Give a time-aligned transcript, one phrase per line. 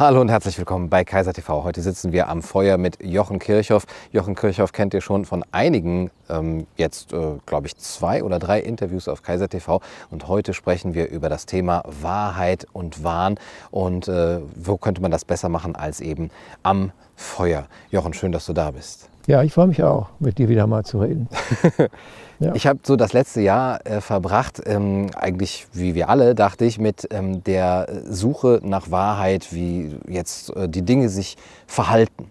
[0.00, 1.62] Hallo und herzlich willkommen bei Kaiser TV.
[1.62, 3.84] Heute sitzen wir am Feuer mit Jochen Kirchhoff.
[4.12, 8.60] Jochen Kirchhoff kennt ihr schon von einigen, ähm, jetzt äh, glaube ich zwei oder drei
[8.60, 9.82] Interviews auf Kaiser TV.
[10.10, 13.38] Und heute sprechen wir über das Thema Wahrheit und Wahn.
[13.70, 16.30] Und äh, wo könnte man das besser machen als eben
[16.62, 17.66] am Feuer?
[17.90, 19.09] Jochen, schön, dass du da bist.
[19.26, 21.28] Ja, ich freue mich auch, mit dir wieder mal zu reden.
[22.42, 22.54] Ja.
[22.54, 26.78] Ich habe so das letzte Jahr äh, verbracht, ähm, eigentlich wie wir alle, dachte ich,
[26.78, 31.36] mit ähm, der Suche nach Wahrheit, wie jetzt äh, die Dinge sich
[31.66, 32.30] verhalten.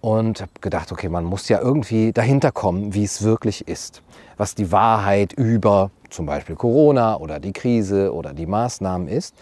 [0.00, 4.00] Und habe gedacht, okay, man muss ja irgendwie dahinter kommen, wie es wirklich ist.
[4.38, 9.34] Was die Wahrheit über zum Beispiel Corona oder die Krise oder die Maßnahmen ist.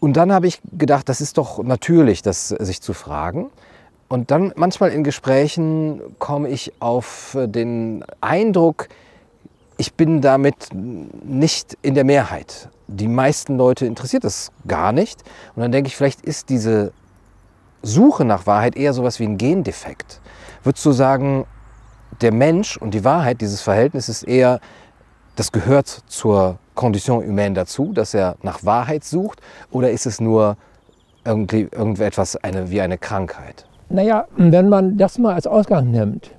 [0.00, 3.50] Und dann habe ich gedacht, das ist doch natürlich, das sich zu fragen.
[4.12, 8.88] Und dann manchmal in Gesprächen komme ich auf den Eindruck,
[9.78, 12.68] ich bin damit nicht in der Mehrheit.
[12.88, 15.22] Die meisten Leute interessiert das gar nicht.
[15.56, 16.92] Und dann denke ich, vielleicht ist diese
[17.80, 20.20] Suche nach Wahrheit eher sowas wie ein Gendefekt.
[20.62, 21.46] Würdest du sagen,
[22.20, 24.60] der Mensch und die Wahrheit, dieses Verhältnis ist eher,
[25.36, 29.40] das gehört zur Condition humaine dazu, dass er nach Wahrheit sucht?
[29.70, 30.58] Oder ist es nur
[31.24, 33.64] irgendwie, irgendetwas eine, wie eine Krankheit?
[33.92, 36.30] Naja, wenn man das mal als Ausgang nimmt,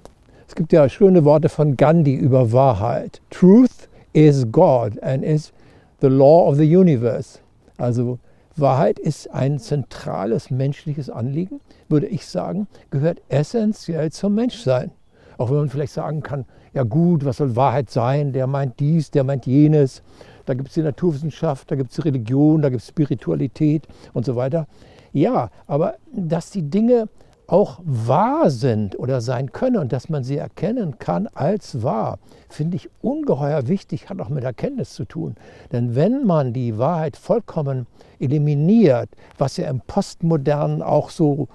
[0.48, 3.22] es gibt ja schöne Worte von Gandhi über Wahrheit.
[3.30, 5.54] Truth is God and is
[6.02, 7.38] the law of the universe.
[7.78, 8.18] Also
[8.56, 14.90] Wahrheit ist ein zentrales menschliches Anliegen, würde ich sagen, gehört essentiell zum Menschsein.
[15.38, 18.34] Auch wenn man vielleicht sagen kann, ja gut, was soll Wahrheit sein?
[18.34, 20.02] Der meint dies, der meint jenes.
[20.48, 24.36] Da gibt es die Naturwissenschaft, da gibt es Religion, da gibt es Spiritualität und so
[24.36, 24.66] weiter.
[25.12, 27.08] Ja, aber dass die Dinge
[27.54, 32.18] auch wahr sind oder sein können und dass man sie erkennen kann als wahr,
[32.50, 35.36] finde ich ungeheuer wichtig, hat auch mit Erkenntnis zu tun.
[35.72, 37.86] Denn wenn man die Wahrheit vollkommen
[38.20, 41.48] eliminiert, was ja im Postmodernen auch so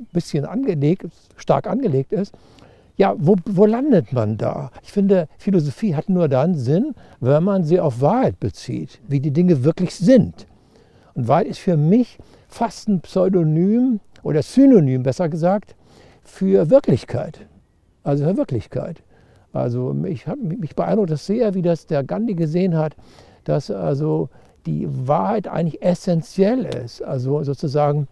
[0.00, 1.06] ein bisschen angelegt,
[1.36, 2.34] stark angelegt ist,
[2.96, 4.72] ja, wo, wo landet man da?
[4.82, 9.30] Ich finde, Philosophie hat nur dann Sinn, wenn man sie auf Wahrheit bezieht, wie die
[9.30, 10.48] Dinge wirklich sind.
[11.14, 12.18] Und Wahrheit ist für mich
[12.48, 15.76] fast ein Pseudonym oder Synonym besser gesagt
[16.24, 17.46] für Wirklichkeit.
[18.02, 19.02] Also für Wirklichkeit.
[19.52, 22.96] Also mich, mich beeindruckt das sehr, wie das der Gandhi gesehen hat,
[23.44, 24.30] dass also
[24.66, 27.02] die Wahrheit eigentlich essentiell ist.
[27.02, 28.08] Also sozusagen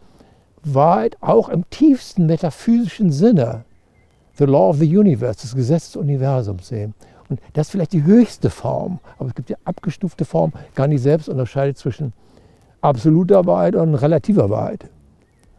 [0.63, 3.65] Wahrheit auch im tiefsten metaphysischen Sinne.
[4.35, 6.95] The Law of the Universe, das Gesetz des Universums sehen.
[7.29, 10.53] Und das ist vielleicht die höchste Form, aber es gibt die abgestufte Form.
[10.75, 12.13] Gandhi selbst unterscheidet zwischen
[12.81, 14.91] absoluter Wahrheit und relativer Wahrheit.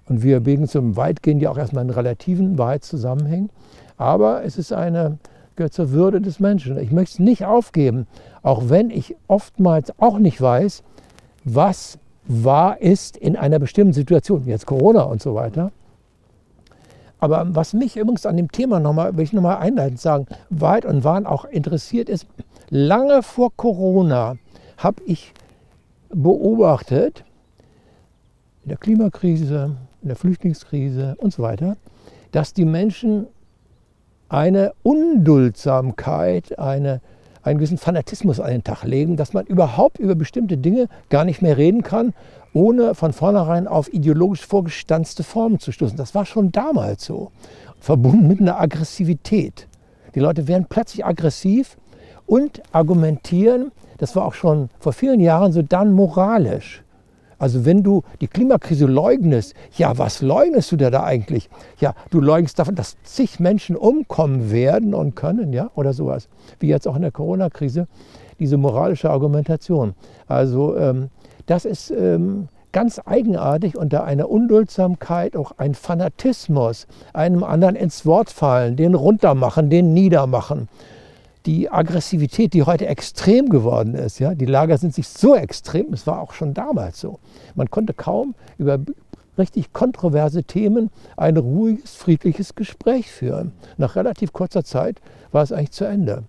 [0.07, 3.49] Und wir bewegen zum weitgehend ja auch erstmal in relativen Wahrheitszusammenhängen.
[3.97, 5.17] Aber es ist eine,
[5.55, 6.77] gehört zur Würde des Menschen.
[6.77, 8.07] Ich möchte es nicht aufgeben,
[8.41, 10.83] auch wenn ich oftmals auch nicht weiß,
[11.45, 15.71] was wahr ist in einer bestimmten Situation, jetzt Corona und so weiter.
[17.19, 21.05] Aber was mich übrigens an dem Thema nochmal, will ich nochmal einleitend sagen, weit und
[21.05, 22.27] Wahn auch interessiert ist,
[22.69, 24.35] lange vor Corona
[24.77, 25.33] habe ich
[26.09, 27.23] beobachtet,
[28.63, 31.77] in der Klimakrise, in der Flüchtlingskrise und so weiter,
[32.31, 33.27] dass die Menschen
[34.29, 37.01] eine Unduldsamkeit, eine,
[37.41, 41.41] einen gewissen Fanatismus an den Tag legen, dass man überhaupt über bestimmte Dinge gar nicht
[41.41, 42.13] mehr reden kann,
[42.53, 45.97] ohne von vornherein auf ideologisch vorgestanzte Formen zu stoßen.
[45.97, 47.31] Das war schon damals so,
[47.79, 49.67] verbunden mit einer Aggressivität.
[50.15, 51.77] Die Leute werden plötzlich aggressiv
[52.25, 56.83] und argumentieren, das war auch schon vor vielen Jahren so, dann moralisch.
[57.43, 61.49] Also wenn du die Klimakrise leugnest, ja, was leugnest du da, da eigentlich?
[61.77, 66.29] Ja, du leugnest davon, dass zig Menschen umkommen werden und können, ja, oder sowas.
[66.61, 67.89] Wie jetzt auch in der Corona-Krise,
[68.39, 69.93] diese moralische Argumentation.
[70.25, 71.09] Also ähm,
[71.45, 78.29] das ist ähm, ganz eigenartig unter einer Unduldsamkeit, auch ein Fanatismus, einem anderen ins Wort
[78.29, 80.69] fallen, den runtermachen, den niedermachen
[81.45, 86.07] die Aggressivität, die heute extrem geworden ist, ja, die Lager sind sich so extrem, es
[86.07, 87.19] war auch schon damals so.
[87.55, 88.79] Man konnte kaum über
[89.37, 93.51] richtig kontroverse Themen ein ruhiges, friedliches Gespräch führen.
[93.77, 95.01] Nach relativ kurzer Zeit
[95.31, 96.23] war es eigentlich zu Ende.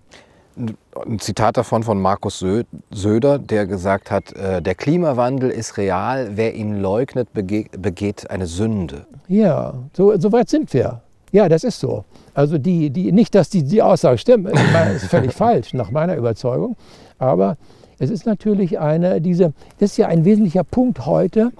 [0.57, 2.43] Ein Zitat davon von Markus
[2.89, 9.05] Söder, der gesagt hat, äh, der Klimawandel ist real, wer ihn leugnet, begeht eine Sünde.
[9.27, 11.01] Ja, so, so weit sind wir.
[11.31, 12.05] Ja, das ist so.
[12.33, 16.15] Also die, die, nicht, dass die, die Aussage stimmt, das ist völlig falsch nach meiner
[16.15, 16.75] Überzeugung.
[17.17, 17.57] Aber
[17.99, 21.51] es ist natürlich eine, diese, das ist ja ein wesentlicher Punkt heute,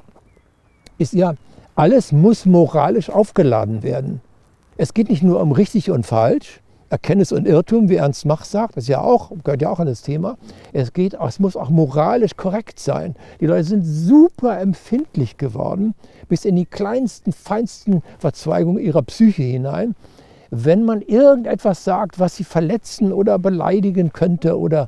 [0.98, 1.36] ist ja,
[1.76, 4.22] alles muss moralisch aufgeladen werden.
[4.78, 8.78] Es geht nicht nur um richtig und falsch, Erkenntnis und Irrtum, wie Ernst Mach sagt,
[8.78, 10.38] das ja auch, gehört ja auch an das Thema.
[10.72, 13.16] Es geht, es muss auch moralisch korrekt sein.
[13.42, 15.96] Die Leute sind super empfindlich geworden,
[16.30, 19.96] bis in die kleinsten, feinsten Verzweigungen ihrer Psyche hinein,
[20.52, 24.88] wenn man irgendetwas sagt, was sie verletzen oder beleidigen könnte oder,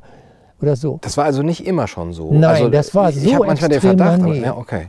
[0.62, 0.98] oder so.
[1.02, 2.32] Das war also nicht immer schon so.
[2.32, 4.88] Nein, also, das war so Ich habe manchmal den Verdacht, aber, ja, okay.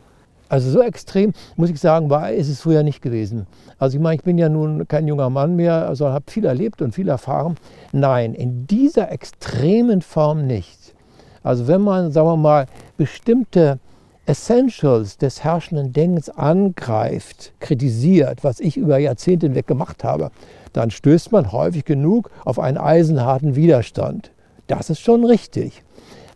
[0.50, 3.46] Also so extrem, muss ich sagen, war, ist es früher nicht gewesen.
[3.78, 6.81] Also ich meine, ich bin ja nun kein junger Mann mehr, also habe viel erlebt
[6.81, 7.56] und viel erfahren.
[7.92, 10.96] Nein, in dieser extremen Form nicht.
[11.44, 12.66] Also wenn man, sagen wir mal,
[12.98, 13.80] bestimmte
[14.25, 20.31] Essentials des herrschenden Denkens angreift, kritisiert, was ich über Jahrzehnte hinweg gemacht habe,
[20.74, 24.31] dann stößt man häufig genug auf einen eisenharten Widerstand.
[24.68, 25.84] Das ist schon richtig.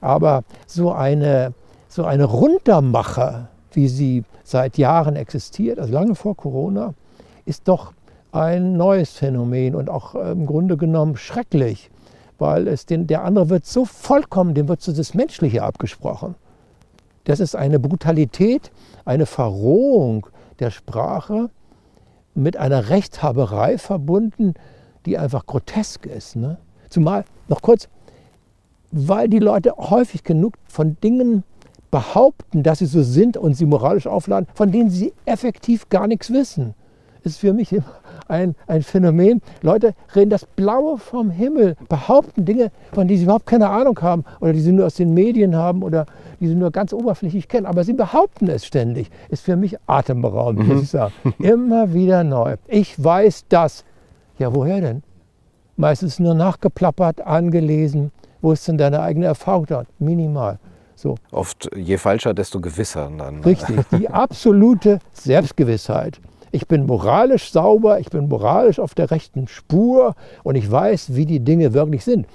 [0.02, 1.54] Aber so eine,
[1.88, 6.94] so eine Runtermache, wie sie seit Jahren existiert, also lange vor Corona,
[7.46, 7.94] ist doch
[8.32, 11.92] ein neues Phänomen und auch äh, im Grunde genommen schrecklich,
[12.40, 16.36] weil es den, der andere wird so vollkommen, dem wird so das Menschliche abgesprochen.
[17.26, 18.72] Das ist eine Brutalität,
[19.06, 20.28] eine Verrohung
[20.60, 21.50] der Sprache
[22.34, 24.56] mit einer Rechthaberei verbunden,
[25.06, 26.36] die einfach grotesk ist.
[26.36, 26.58] Ne?
[26.90, 27.88] Zumal, noch kurz,
[28.92, 31.44] weil die Leute häufig genug von Dingen
[31.94, 36.34] behaupten, dass sie so sind und sie moralisch aufladen, von denen sie effektiv gar nichts
[36.34, 36.74] wissen.
[37.22, 37.86] Ist für mich immer
[38.28, 39.44] ein, ein Phänomen.
[39.62, 44.26] Leute reden das Blaue vom Himmel, behaupten Dinge, von denen sie überhaupt keine Ahnung haben
[44.42, 46.08] oder die sie nur aus den Medien haben oder
[46.40, 47.68] die sie nur ganz oberflächlich kennen.
[47.68, 49.12] Aber sie behaupten es ständig.
[49.30, 51.14] Ist für mich atemberaubend, muss ich sagen.
[51.38, 52.56] Immer wieder neu.
[52.68, 53.86] Ich weiß das.
[54.40, 55.04] Ja, woher denn?
[55.78, 58.12] Meistens nur nachgeplappert, angelesen.
[58.42, 59.84] Wo ist denn deine eigene Erfahrung da?
[60.00, 60.58] Minimal.
[61.04, 61.16] So.
[61.32, 63.44] Oft je falscher, desto gewisser dann.
[63.44, 66.22] Richtig, die absolute Selbstgewissheit.
[66.52, 71.26] Ich bin moralisch sauber, ich bin moralisch auf der rechten Spur und ich weiß, wie
[71.26, 72.26] die Dinge wirklich sind.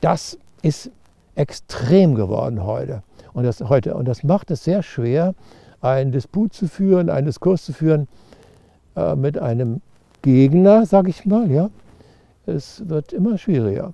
[0.00, 0.90] Das ist
[1.36, 3.04] extrem geworden heute.
[3.32, 3.94] Und das, heute.
[3.94, 5.34] und das macht es sehr schwer,
[5.80, 8.08] einen Disput zu führen, einen Diskurs zu führen
[8.96, 9.82] äh, mit einem
[10.22, 11.48] Gegner, sage ich mal.
[11.48, 11.70] Ja.
[12.46, 13.92] Es wird immer schwieriger.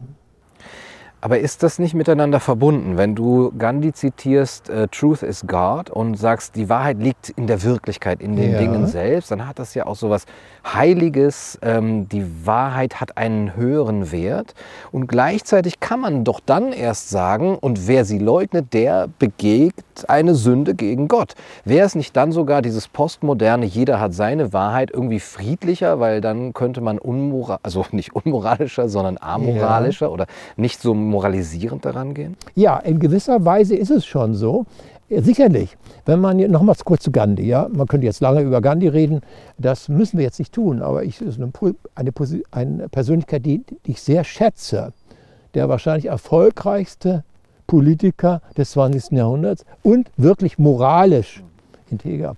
[1.24, 6.16] Aber ist das nicht miteinander verbunden, wenn du Gandhi zitierst, äh, Truth is God und
[6.19, 8.58] sagst, die Wahrheit liegt in der Wirklichkeit, in den Ja.
[8.58, 10.26] Dingen selbst, dann hat das ja auch so was
[10.64, 11.59] Heiliges.
[11.62, 14.55] Ähm, die Wahrheit hat einen höheren Wert
[14.91, 19.75] und gleichzeitig kann man doch dann erst sagen, und wer sie leugnet, der begeht
[20.09, 21.35] eine Sünde gegen Gott.
[21.64, 26.53] Wäre es nicht dann sogar dieses postmoderne, jeder hat seine Wahrheit irgendwie friedlicher, weil dann
[26.53, 30.26] könnte man unmoral, also nicht unmoralischer, sondern amoralischer oder
[30.56, 32.37] nicht so moralisierend daran gehen?
[32.55, 34.67] Ja, in gewisser Weise ist es schon so.
[35.20, 35.76] Sicherlich.
[36.06, 39.20] Wenn man nochmals kurz zu Gandhi, ja, man könnte jetzt lange über Gandhi reden,
[39.59, 41.53] das müssen wir jetzt nicht tun, aber ich ist eine,
[41.94, 42.12] eine,
[42.50, 44.93] eine Persönlichkeit, die, die ich sehr schätze,
[45.55, 47.25] der wahrscheinlich erfolgreichste
[47.67, 49.12] Politiker des 20.
[49.12, 51.43] Jahrhunderts und wirklich moralisch
[51.91, 52.37] integer.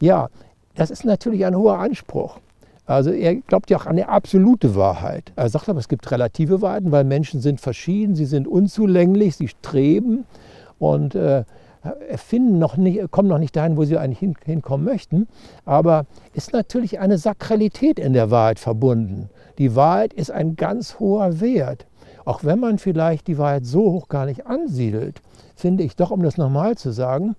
[0.00, 0.28] Ja,
[0.74, 2.38] das ist natürlich ein hoher Anspruch.
[2.86, 5.32] Also er glaubt ja auch an eine absolute Wahrheit.
[5.36, 9.48] Er sagt aber, es gibt relative Wahrheiten, weil Menschen sind verschieden, sie sind unzulänglich, sie
[9.48, 10.24] streben
[10.78, 11.44] und äh,
[12.08, 15.28] erfinden noch nicht, kommen noch nicht dahin, wo sie eigentlich hin, hinkommen möchten.
[15.64, 19.28] Aber ist natürlich eine Sakralität in der Wahrheit verbunden.
[19.58, 21.86] Die Wahrheit ist ein ganz hoher Wert.
[22.24, 25.20] Auch wenn man vielleicht die Wahrheit so hoch gar nicht ansiedelt,
[25.54, 27.36] finde ich doch, um das nochmal zu sagen,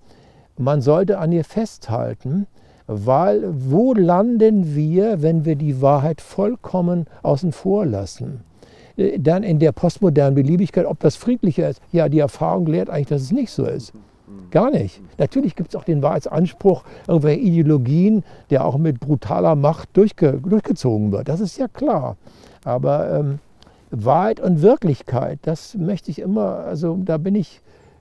[0.58, 2.46] man sollte an ihr festhalten,
[2.86, 8.44] weil wo landen wir, wenn wir die Wahrheit vollkommen außen vor lassen?
[8.96, 11.82] Äh, Dann in der postmodernen Beliebigkeit, ob das friedlicher ist.
[11.92, 13.92] Ja, die Erfahrung lehrt eigentlich, dass es nicht so ist.
[14.50, 15.00] Gar nicht.
[15.18, 21.12] Natürlich gibt es auch den Wahrheitsanspruch, irgendwelche Ideologien, der auch mit brutaler Macht durchge durchgezogen
[21.12, 21.28] wird.
[21.28, 22.16] Das ist ja klar.
[22.64, 23.38] Aber ähm,
[23.90, 27.60] Wahrheit und Wirklichkeit, das möchte ich immer, also da bin ich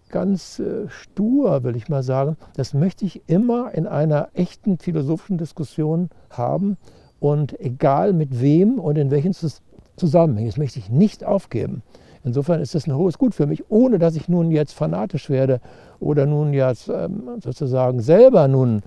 [0.10, 2.38] ganz äh, stur, will ich mal sagen.
[2.56, 6.78] Das möchte ich immer in einer echten philosophischen Diskussion haben
[7.20, 9.62] und egal mit wem und in welchen Zus-
[9.98, 10.50] Zusammenhängen.
[10.50, 11.82] Das möchte ich nicht aufgeben.
[12.26, 15.62] Insofern ist das ein hohes Gut für mich, ohne dass ich nun jetzt fanatisch werde
[16.00, 18.82] oder nun jetzt ähm, sozusagen selber nun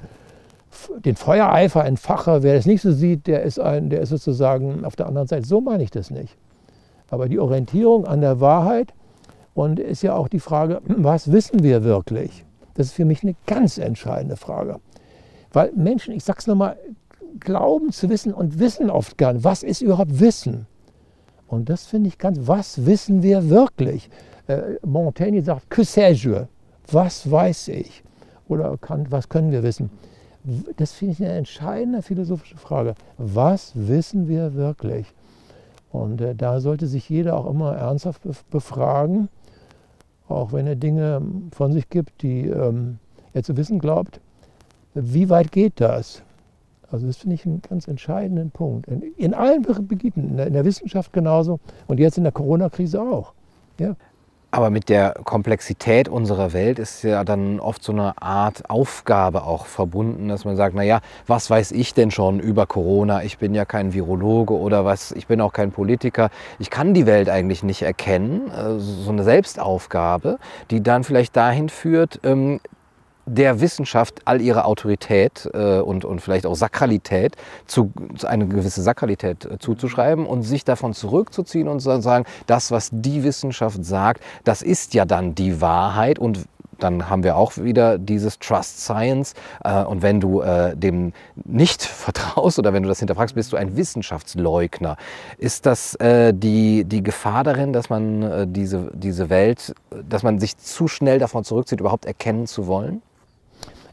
[1.05, 2.43] den Feuereifer entfache.
[2.43, 5.47] Wer das nicht so sieht, der ist, ein, der ist sozusagen auf der anderen Seite.
[5.47, 6.37] So meine ich das nicht.
[7.11, 8.93] Aber die Orientierung an der Wahrheit
[9.55, 12.45] und ist ja auch die Frage, was wissen wir wirklich?
[12.75, 14.81] Das ist für mich eine ganz entscheidende Frage.
[15.53, 16.77] Weil Menschen, ich sage es nochmal,
[17.39, 20.67] glauben zu wissen und wissen oft nicht, was ist überhaupt Wissen?
[21.49, 24.11] Und das finde ich ganz, was wissen wir wirklich?
[24.47, 26.47] Äh, Montaigne sagt, que sais-je?
[26.91, 28.03] Was weiß ich?
[28.49, 29.91] Oder kann, was können wir wissen?
[30.77, 32.95] Das finde ich eine entscheidende philosophische Frage.
[33.19, 35.13] Was wissen wir wirklich?
[35.91, 39.29] Und äh, da sollte sich jeder auch immer ernsthaft befragen,
[40.29, 42.99] auch wenn er Dinge von sich gibt, die ähm,
[43.33, 44.21] er zu wissen glaubt,
[44.95, 46.23] wie weit geht das?
[46.91, 48.89] Also das finde ich einen ganz entscheidenden Punkt.
[48.89, 53.01] In, in allen Gebieten, in der, in der, Wissenschaft genauso und jetzt in der Corona-Krise
[53.01, 53.35] auch.
[53.79, 53.95] Ja.
[54.51, 59.67] Aber mit der Komplexität unserer Welt ist ja dann oft so eine Art Aufgabe auch
[59.67, 63.23] verbunden, dass man sagt, naja, was weiß ich denn schon über Corona?
[63.25, 66.31] Ich bin ja kein Virologe oder was, ich bin auch kein Politiker.
[66.59, 68.51] Ich kann die Welt eigentlich nicht erkennen.
[68.51, 70.39] Äh, so eine Selbstaufgabe,
[70.71, 72.61] die dann vielleicht dahin führt, ähm,
[73.29, 77.93] der Wissenschaft all ihre Autorität äh, und, und vielleicht auch Sakralität, zu,
[78.25, 83.23] eine gewisse Sakralität äh, zuzuschreiben und sich davon zurückzuziehen und zu sagen, das, was die
[83.25, 86.47] Wissenschaft sagt, das ist ja dann die Wahrheit und
[86.79, 89.35] dann haben wir auch wieder dieses Trust Science.
[89.65, 91.13] Äh, und wenn du äh, dem
[91.45, 94.97] nicht vertraust oder wenn du das hinterfragst, bist du ein Wissenschaftsleugner.
[95.39, 99.75] Ist das äh, die, die Gefahr darin, dass man diese, diese Welt,
[100.09, 103.03] dass man sich zu schnell davon zurückzieht, überhaupt erkennen zu wollen?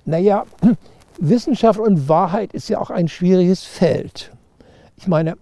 [0.06, 0.46] Naja,
[1.18, 4.32] Wissenschaft und Wahrheit ist ja auch ein schwieriges Feld.
[4.98, 5.36] Ich meine,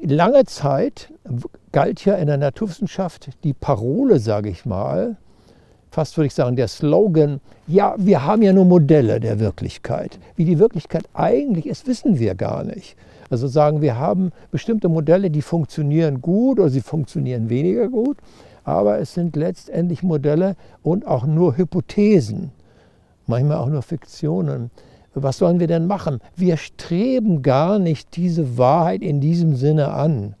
[0.00, 1.12] lange Zeit
[1.72, 5.16] galt ja in der Naturwissenschaft die Parole, sage ich mal,
[5.90, 10.18] fast würde ich sagen, der Slogan, ja, wir haben ja nur Modelle der Wirklichkeit.
[10.36, 12.96] Wie die Wirklichkeit eigentlich ist, wissen wir gar nicht.
[13.30, 18.16] Also sagen, wir haben bestimmte Modelle, die funktionieren gut oder sie funktionieren weniger gut,
[18.64, 22.52] aber es sind letztendlich Modelle und auch nur Hypothesen
[23.28, 24.70] manchmal auch nur Fiktionen.
[25.14, 26.20] Was sollen wir denn machen?
[26.36, 30.34] Wir streben gar nicht diese Wahrheit in diesem Sinne an.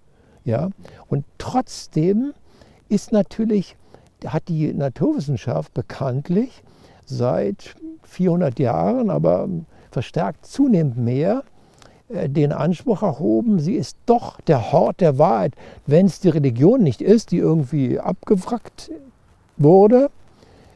[0.44, 0.70] Ja?
[1.08, 2.32] Und trotzdem
[2.88, 3.76] ist natürlich,
[4.26, 6.62] hat die Naturwissenschaft bekanntlich
[7.04, 9.48] seit 400 Jahren, aber
[9.90, 11.44] verstärkt zunehmend mehr,
[12.08, 15.54] äh, den Anspruch erhoben, sie ist doch der Hort der Wahrheit.
[15.86, 18.90] Wenn es die Religion nicht ist, die irgendwie abgewrackt
[19.56, 20.10] wurde,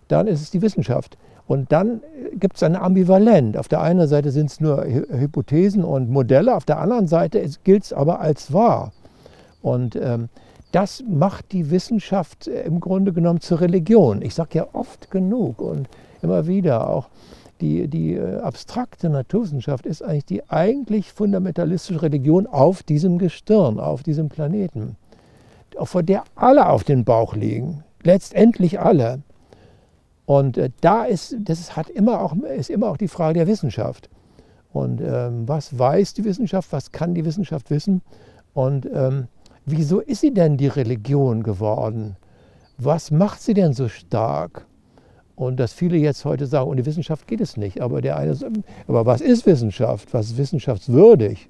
[0.09, 1.16] dann ist es die Wissenschaft.
[1.47, 3.57] Und dann äh, gibt es eine Ambivalenz.
[3.57, 7.85] Auf der einen Seite sind es nur Hypothesen und Modelle, auf der anderen Seite gilt
[7.85, 8.93] es aber als wahr.
[9.61, 10.29] Und ähm,
[10.73, 14.23] das macht die Wissenschaft äh, im Grunde genommen zur Religion.
[14.23, 15.89] Ich sage ja oft genug und
[16.23, 17.09] immer wieder auch,
[17.61, 24.03] die, die äh, abstrakte Naturwissenschaft ist eigentlich die eigentlich fundamentalistische Religion auf diesem Gestirn, auf
[24.03, 24.97] diesem Planeten,
[25.81, 29.21] vor der alle auf den Bauch liegen, letztendlich alle.
[30.26, 34.09] Und äh, da ist, das hat immer auch, ist immer auch die Frage der Wissenschaft.
[34.73, 38.02] Und ähm, was weiß die Wissenschaft, was kann die Wissenschaft wissen?
[38.55, 39.29] Und ähm,
[39.67, 42.17] wieso ist sie denn die Religion geworden?
[42.79, 44.67] Was macht sie denn so stark?
[45.35, 47.81] Und dass viele jetzt heute sagen, ohne Wissenschaft geht es nicht.
[47.81, 48.37] Aber der eine
[48.87, 50.12] aber was ist Wissenschaft?
[50.14, 51.49] Was ist wissenschaftswürdig?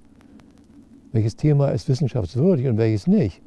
[1.13, 3.43] Welches Thema ist wissenschaftswürdig und welches nicht?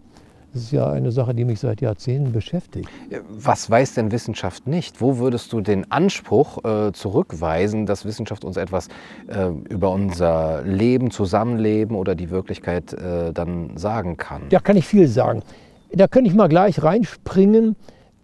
[0.55, 2.88] Das ist ja eine Sache, die mich seit Jahrzehnten beschäftigt.
[3.29, 5.01] Was weiß denn Wissenschaft nicht?
[5.01, 8.88] Wo würdest du den Anspruch äh, zurückweisen, dass Wissenschaft uns etwas
[9.27, 14.43] äh, über unser Leben, Zusammenleben oder die Wirklichkeit äh, dann sagen kann?
[14.47, 15.43] Da kann ich viel sagen.
[15.91, 17.75] Da könnte ich mal gleich reinspringen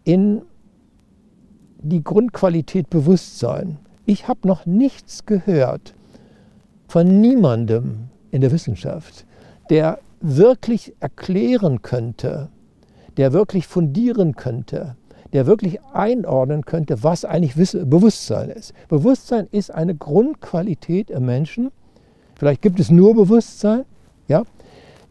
[0.06, 0.44] in
[1.80, 3.78] die Grundqualität Bewusstsein.
[4.06, 5.96] Ich habe noch nichts gehört
[6.88, 9.26] von niemandem in der Wissenschaft,
[9.70, 12.50] der wirklich erklären könnte,
[13.18, 14.96] der wirklich fundieren könnte,
[15.34, 18.74] der wirklich einordnen könnte, was eigentlich Bewusstsein ist.
[18.88, 21.72] Bewusstsein ist eine Grundqualität im Menschen.
[22.36, 23.86] Vielleicht gibt es nur Bewusstsein,
[24.28, 24.44] ja,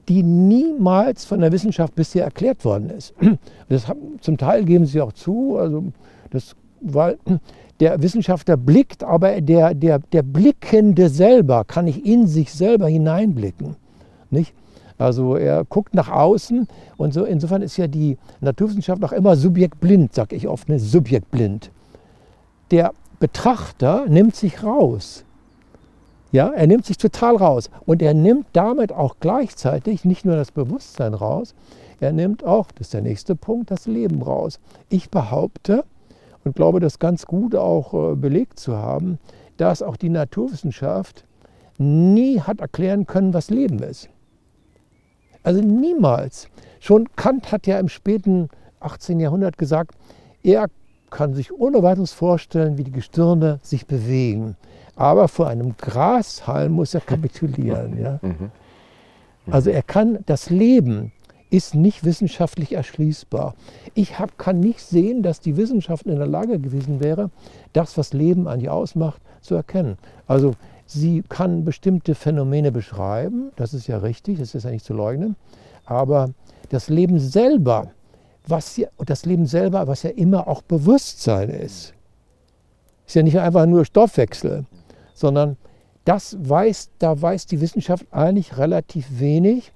[0.09, 3.14] die niemals von der Wissenschaft bisher erklärt worden ist.
[3.69, 5.85] Das haben, zum Teil geben sie auch zu, also
[6.31, 7.19] das, weil
[7.79, 13.76] der Wissenschaftler blickt, aber der, der, der Blickende selber kann nicht in sich selber hineinblicken.
[14.31, 14.52] Nicht?
[15.00, 20.14] Also er guckt nach außen und so insofern ist ja die Naturwissenschaft auch immer subjektblind,
[20.14, 20.78] sage ich oft, ne?
[20.78, 21.71] subjektblind.
[22.71, 25.25] Der Betrachter nimmt sich raus.
[26.33, 30.52] Ja, er nimmt sich total raus und er nimmt damit auch gleichzeitig nicht nur das
[30.52, 31.54] Bewusstsein raus,
[31.99, 34.61] er nimmt auch, das ist der nächste Punkt, das Leben raus.
[34.90, 35.85] Ich behaupte
[36.45, 39.19] und glaube, das ganz gut auch äh, belegt zu haben,
[39.57, 41.25] dass auch die Naturwissenschaft
[41.78, 44.11] nie hat erklären können, was Leben ist.
[45.42, 46.49] Also niemals.
[46.80, 48.49] Schon Kant hat ja im späten
[48.80, 49.20] 18.
[49.20, 49.94] Jahrhundert gesagt,
[50.42, 50.68] er
[51.11, 54.56] kann sich ohne weiteres vorstellen, wie die Gestirne sich bewegen.
[54.97, 57.99] Aber vor einem Grashalm muss er kapitulieren.
[58.00, 58.18] Ja?
[58.23, 58.50] Mhm.
[59.47, 59.52] Mhm.
[59.52, 61.12] Also er kann das Leben
[61.50, 63.54] ist nicht wissenschaftlich erschließbar.
[63.94, 67.30] Ich hab, kann nicht sehen, dass die Wissenschaft in der Lage gewesen wäre,
[67.73, 69.99] das, was Leben eigentlich ausmacht, zu erkennen.
[70.26, 70.54] Also
[70.92, 75.37] Sie kann bestimmte Phänomene beschreiben, das ist ja richtig, das ist ja nicht zu leugnen.
[75.85, 76.30] Aber
[76.70, 77.92] das Leben selber,
[78.49, 81.94] was ja, das Leben selber, was ja immer auch Bewusstsein ist,
[83.06, 84.66] ist ja nicht einfach nur Stoffwechsel,
[85.14, 85.56] sondern
[86.06, 89.70] das weiß, da weiß die Wissenschaft eigentlich relativ wenig.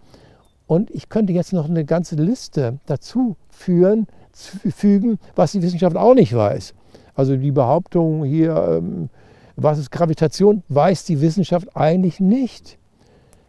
[0.67, 6.15] Und ich könnte jetzt noch eine ganze Liste dazu führen, fügen, was die Wissenschaft auch
[6.15, 6.75] nicht weiß.
[7.15, 9.11] Also die Behauptung hier, ähm,
[9.57, 12.79] was ist Gravitation, weiß die Wissenschaft eigentlich nicht.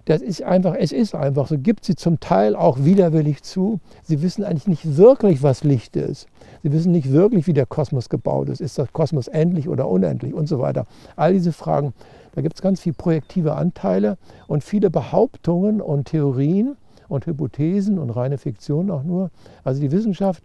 [0.06, 3.80] Das ist einfach, es ist einfach so, gibt sie zum Teil auch widerwillig zu.
[4.04, 6.28] Sie wissen eigentlich nicht wirklich, was Licht ist.
[6.62, 8.62] Sie wissen nicht wirklich, wie der Kosmos gebaut ist.
[8.62, 10.86] Ist der Kosmos endlich oder unendlich und so weiter.
[11.16, 11.94] All diese Fragen,
[12.36, 18.12] da gibt es ganz viele projektive Anteile und viele Behauptungen und Theorien und Hypothesen und
[18.12, 19.32] reine Fiktion auch nur.
[19.64, 20.44] Also die Wissenschaft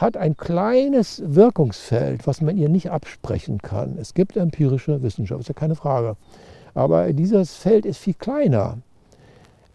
[0.00, 3.96] hat ein kleines Wirkungsfeld, was man ihr nicht absprechen kann.
[4.00, 6.16] Es gibt empirische Wissenschaft, ist ja keine Frage.
[6.74, 8.78] Aber dieses Feld ist viel kleiner.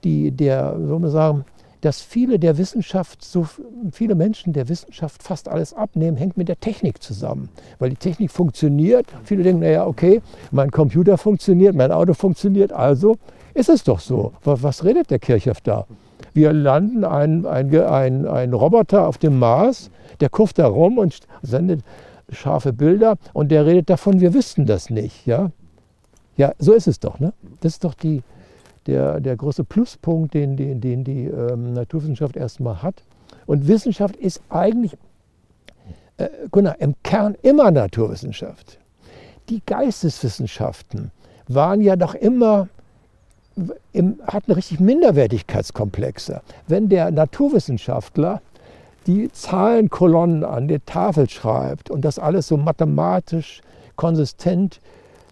[0.03, 1.45] Die, der, soll man sagen,
[1.81, 3.47] dass viele der Wissenschaft, so
[3.91, 7.49] viele Menschen der Wissenschaft fast alles abnehmen, hängt mit der Technik zusammen.
[7.77, 9.05] Weil die Technik funktioniert.
[9.23, 13.17] Viele denken, naja, okay, mein Computer funktioniert, mein Auto funktioniert, also
[13.53, 14.33] ist es doch so.
[14.43, 15.85] Was redet der Kirchhoff da?
[16.35, 19.89] Wir landen ein, ein, ein, ein Roboter auf dem Mars,
[20.19, 21.81] der kurft da rum und sendet
[22.29, 25.25] scharfe Bilder und der redet davon, wir wüssten das nicht.
[25.25, 25.51] Ja,
[26.35, 27.21] ja so ist es doch.
[27.21, 27.31] Ne?
[27.61, 28.21] Das ist doch die,
[28.85, 33.01] der, der große Pluspunkt, den, den, den die ähm, Naturwissenschaft erstmal hat.
[33.45, 34.97] Und Wissenschaft ist eigentlich,
[36.17, 38.77] äh, Gunnar, im Kern immer Naturwissenschaft.
[39.47, 41.11] Die Geisteswissenschaften
[41.47, 42.67] waren ja doch immer
[43.93, 46.41] im, hatten richtig Minderwertigkeitskomplexe.
[46.67, 48.41] Wenn der Naturwissenschaftler
[49.07, 53.61] die Zahlenkolonnen an der Tafel schreibt und das alles so mathematisch
[53.95, 54.81] konsistent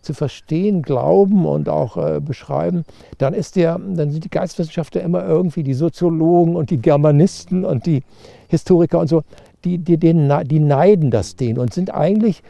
[0.02, 2.84] zu verstehen, glauben und auch äh, beschreiben,
[3.18, 7.86] dann, ist der, dann sind die Geistwissenschaftler immer irgendwie die Soziologen und die Germanisten und
[7.86, 8.04] die
[8.50, 9.24] Historiker und so,
[9.64, 10.14] die, die, die,
[10.46, 12.44] die neiden das denen und sind eigentlich,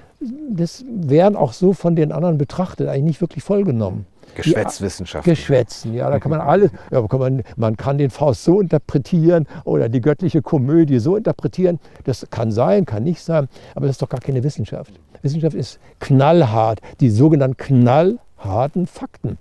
[0.50, 4.08] das werden auch so von den anderen betrachtet, eigentlich nicht wirklich vollgenommen.
[4.36, 5.26] Geschwätzwissenschaft.
[5.26, 9.48] Geschwätzen, ja, da kann man alles, ja, kann man, man kann den Faust so interpretieren
[9.64, 11.80] oder die göttliche Komödie so interpretieren.
[12.06, 14.94] Das kann sein, kann nicht sein, aber das ist doch gar keine Wissenschaft.
[15.22, 19.38] Wissenschaft ist knallhart, die sogenannten knallharten Fakten.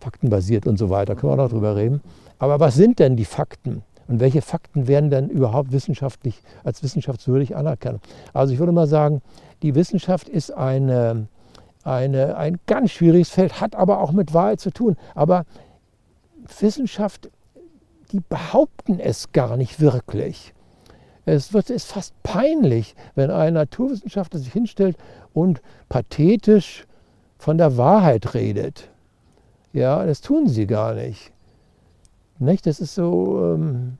[0.00, 2.00] Faktenbasiert und so weiter, können wir auch noch drüber reden.
[2.38, 3.82] Aber was sind denn die Fakten?
[4.08, 8.02] Und welche Fakten werden denn überhaupt wissenschaftlich als wissenschaftswürdig anerkannt?
[8.32, 9.22] Also ich würde mal sagen,
[9.62, 11.28] die Wissenschaft ist eine,
[11.82, 14.96] eine, ein ganz schwieriges Feld, hat aber auch mit Wahrheit zu tun.
[15.14, 15.44] Aber
[16.58, 17.30] Wissenschaft,
[18.12, 20.54] die behaupten es gar nicht wirklich.
[21.26, 24.96] Es wird, ist fast peinlich, wenn ein Naturwissenschaftler sich hinstellt
[25.32, 26.86] und pathetisch
[27.38, 28.90] von der Wahrheit redet.
[29.72, 31.32] Ja, das tun sie gar nicht.
[32.38, 32.66] nicht?
[32.66, 33.98] Das ist so, ähm,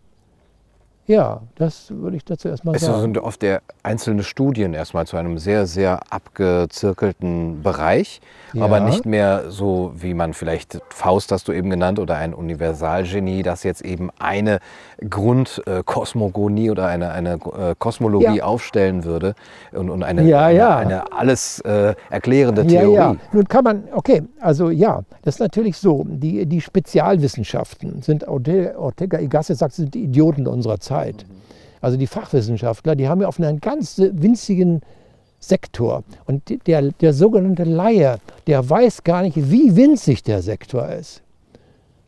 [1.06, 2.94] ja, das würde ich dazu erstmal sagen.
[2.94, 8.20] Es sind oft der einzelne Studien erstmal zu einem sehr, sehr abgezirkelten Bereich,
[8.52, 8.64] ja.
[8.64, 13.42] aber nicht mehr so, wie man vielleicht Faust hast du eben genannt oder ein Universalgenie,
[13.42, 14.60] das jetzt eben eine
[15.08, 18.44] Grundkosmogonie oder eine, eine äh, Kosmologie ja.
[18.44, 19.34] aufstellen würde
[19.72, 22.94] und, und eine, ja, eine, eine, alles äh, erklärende Theorie.
[22.94, 26.04] Ja, Nun kann man, okay, also ja, das ist natürlich so.
[26.06, 30.99] Die, die Spezialwissenschaften sind, Ortega y Gasset sagt, sind die Idioten unserer Zeit.
[31.00, 31.24] Zeit.
[31.80, 34.82] Also die Fachwissenschaftler, die haben ja auf einen ganz winzigen
[35.38, 36.04] Sektor.
[36.26, 41.22] Und der, der sogenannte Laie, der weiß gar nicht, wie winzig der Sektor ist.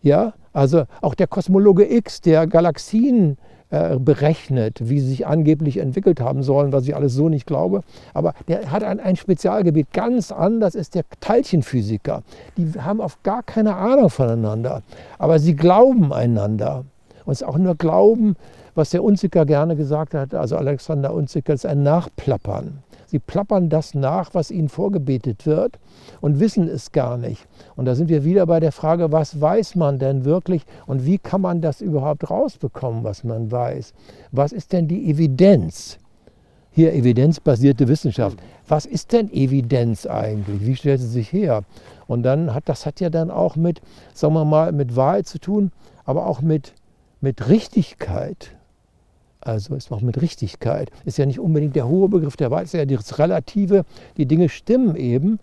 [0.02, 3.38] Ja, also auch der Kosmologe X, der Galaxien
[3.70, 7.82] äh, berechnet, wie sie sich angeblich entwickelt haben sollen, was ich alles so nicht glaube.
[8.12, 9.94] Aber der hat ein, ein Spezialgebiet.
[9.94, 12.22] Ganz anders ist der Teilchenphysiker.
[12.58, 14.82] Die haben auf gar keine Ahnung voneinander.
[15.18, 16.84] Aber sie glauben einander.
[17.24, 18.36] Und es auch nur Glauben,
[18.74, 22.82] was der Unziker gerne gesagt hat, also Alexander Unziker, ist ein Nachplappern.
[23.12, 25.78] Sie plappern das nach, was ihnen vorgebetet wird
[26.22, 27.46] und wissen es gar nicht.
[27.76, 31.18] Und da sind wir wieder bei der Frage, was weiß man denn wirklich und wie
[31.18, 33.92] kann man das überhaupt rausbekommen, was man weiß?
[34.30, 35.98] Was ist denn die Evidenz?
[36.70, 38.38] Hier evidenzbasierte Wissenschaft.
[38.66, 40.64] Was ist denn Evidenz eigentlich?
[40.64, 41.64] Wie stellt sie sich her?
[42.06, 43.82] Und dann hat das hat ja dann auch mit,
[44.14, 45.70] sagen wir mal, mit Wahrheit zu tun,
[46.06, 46.72] aber auch mit,
[47.20, 48.56] mit Richtigkeit.
[49.44, 50.90] Also ist auch mit Richtigkeit.
[51.04, 53.84] Ist ja nicht unbedingt der hohe Begriff der Wahrheit, ist ja das Relative.
[54.16, 55.38] Die Dinge stimmen eben.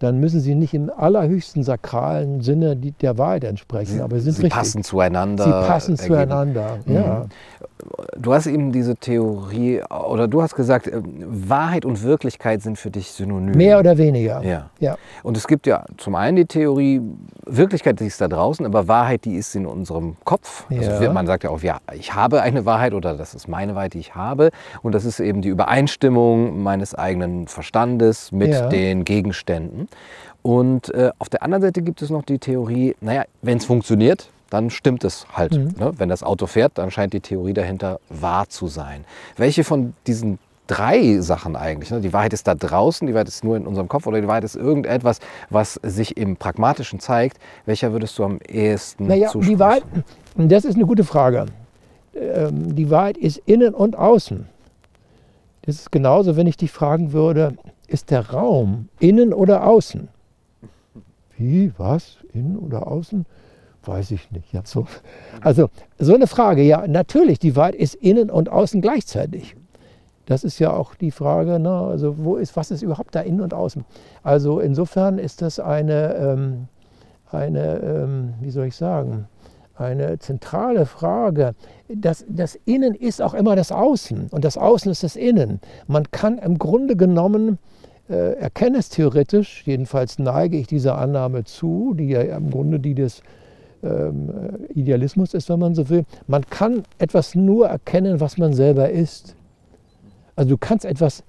[0.00, 4.42] Dann müssen sie nicht im allerhöchsten sakralen Sinne der Wahrheit entsprechen, aber sie sind sie
[4.42, 4.58] richtig.
[4.58, 5.44] passen zueinander.
[5.44, 7.26] Sie passen zueinander, ja.
[8.18, 12.90] du hast eben diese Theorie, oder du hast gesagt, äh, Wahrheit und Wirklichkeit sind für
[12.90, 13.56] dich synonym.
[13.56, 14.42] Mehr oder weniger.
[14.42, 14.70] Ja.
[14.80, 14.96] ja.
[15.22, 17.00] Und es gibt ja zum einen die Theorie,
[17.56, 20.66] Wirklichkeit die ist da draußen, aber Wahrheit, die ist in unserem Kopf.
[20.70, 20.98] Also ja.
[20.98, 23.94] Also man sagt ja auch, ja, ich habe eine Wahrheit oder das ist meine Wahrheit,
[23.94, 24.50] die ich habe.
[24.82, 28.68] Und das ist eben die Übereinstimmung meines eigenen Verstandes mit ja.
[28.68, 29.88] den Gegenständen.
[30.42, 34.28] Und äh, auf der anderen Seite gibt es noch die Theorie, naja, wenn es funktioniert,
[34.50, 35.52] dann stimmt es halt.
[35.52, 35.74] Mhm.
[35.78, 35.92] Ne?
[35.96, 39.04] Wenn das Auto fährt, dann scheint die Theorie dahinter wahr zu sein.
[39.36, 41.90] Welche von diesen drei Sachen eigentlich.
[41.90, 42.00] Ne?
[42.00, 44.44] Die Wahrheit ist da draußen, die Wahrheit ist nur in unserem Kopf oder die Wahrheit
[44.44, 47.38] ist irgendetwas, was sich im Pragmatischen zeigt.
[47.66, 49.54] Welcher würdest du am ehesten naja, zusprechen?
[49.54, 49.82] Die Wahrheit,
[50.36, 51.46] das ist eine gute Frage.
[52.14, 54.46] Ähm, die Wahrheit ist innen und außen.
[55.62, 60.08] Das ist genauso, wenn ich dich fragen würde, ist der Raum innen oder außen?
[61.36, 63.26] Wie, was, innen oder außen?
[63.84, 64.52] Weiß ich nicht.
[64.52, 64.86] Ja, so.
[65.40, 69.56] Also so eine Frage, ja, natürlich, die Wahrheit ist innen und außen gleichzeitig.
[70.26, 71.70] Das ist ja auch die Frage, ne?
[71.70, 73.84] also wo ist, was ist überhaupt da innen und außen?
[74.22, 76.68] Also insofern ist das eine, ähm,
[77.30, 79.28] eine ähm, wie soll ich sagen,
[79.76, 81.54] eine zentrale Frage.
[81.88, 85.60] Das, das Innen ist auch immer das Außen und das Außen ist das Innen.
[85.86, 87.58] Man kann im Grunde genommen
[88.08, 93.22] äh, erkenntnistheoretisch, jedenfalls neige ich dieser Annahme zu, die ja im Grunde die des
[93.82, 94.30] ähm,
[94.74, 96.04] Idealismus ist, wenn man so will.
[96.26, 99.36] Man kann etwas nur erkennen, was man selber ist.
[100.36, 101.22] Also du kannst etwas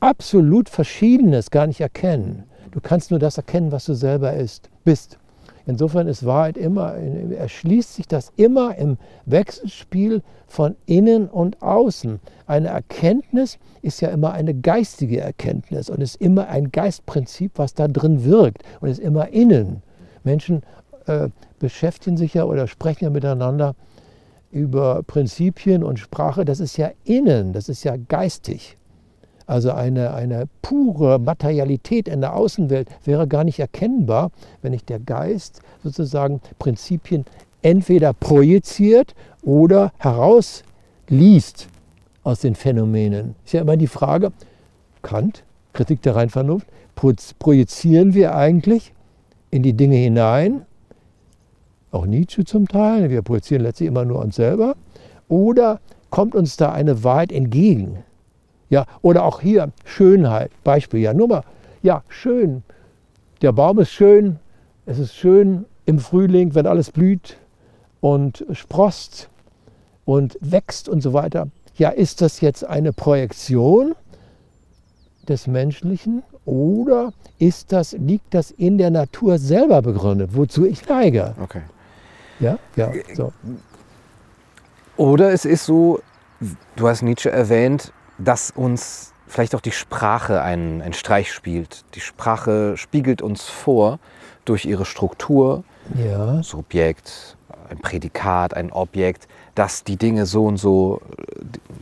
[0.00, 2.44] absolut Verschiedenes gar nicht erkennen.
[2.70, 5.18] Du kannst nur das erkennen, was du selber ist, bist.
[5.66, 8.96] Insofern ist Wahrheit immer, erschließt sich das immer im
[9.26, 12.20] Wechselspiel von innen und außen.
[12.46, 17.86] Eine Erkenntnis ist ja immer eine geistige Erkenntnis und ist immer ein Geistprinzip, was da
[17.86, 19.82] drin wirkt und ist immer innen.
[20.24, 20.62] Menschen
[21.04, 23.74] äh, beschäftigen sich ja oder sprechen ja miteinander
[24.50, 28.76] über Prinzipien und Sprache, das ist ja innen, das ist ja geistig.
[29.46, 34.30] Also eine, eine pure Materialität in der Außenwelt wäre gar nicht erkennbar,
[34.60, 37.24] wenn nicht der Geist sozusagen Prinzipien
[37.62, 41.68] entweder projiziert oder herausliest
[42.24, 43.36] aus den Phänomenen.
[43.44, 44.32] Ist ja immer die Frage,
[45.00, 46.66] Kant, Kritik der Reinvernunft,
[47.38, 48.92] projizieren wir eigentlich
[49.50, 50.66] in die Dinge hinein
[51.90, 54.74] auch Nietzsche zum Teil, wir projizieren letztlich immer nur uns selber,
[55.28, 58.04] oder kommt uns da eine Wahrheit entgegen?
[58.70, 61.42] Ja, oder auch hier Schönheit, Beispiel, ja, nur mal,
[61.82, 62.62] ja, schön.
[63.40, 64.38] Der Baum ist schön,
[64.84, 67.38] es ist schön im Frühling, wenn alles blüht
[68.00, 69.28] und sprost
[70.04, 71.48] und wächst und so weiter.
[71.76, 73.94] Ja, ist das jetzt eine Projektion
[75.28, 81.34] des Menschlichen oder ist das, liegt das in der Natur selber begründet, wozu ich neige?
[81.40, 81.62] Okay.
[82.40, 82.92] Ja, ja.
[83.14, 83.32] So.
[84.96, 86.00] Oder es ist so,
[86.76, 91.84] du hast Nietzsche erwähnt, dass uns vielleicht auch die Sprache einen, einen Streich spielt.
[91.94, 93.98] Die Sprache spiegelt uns vor
[94.44, 96.42] durch ihre Struktur, ja.
[96.42, 97.36] Subjekt,
[97.70, 101.00] ein Prädikat, ein Objekt, dass die Dinge so und so,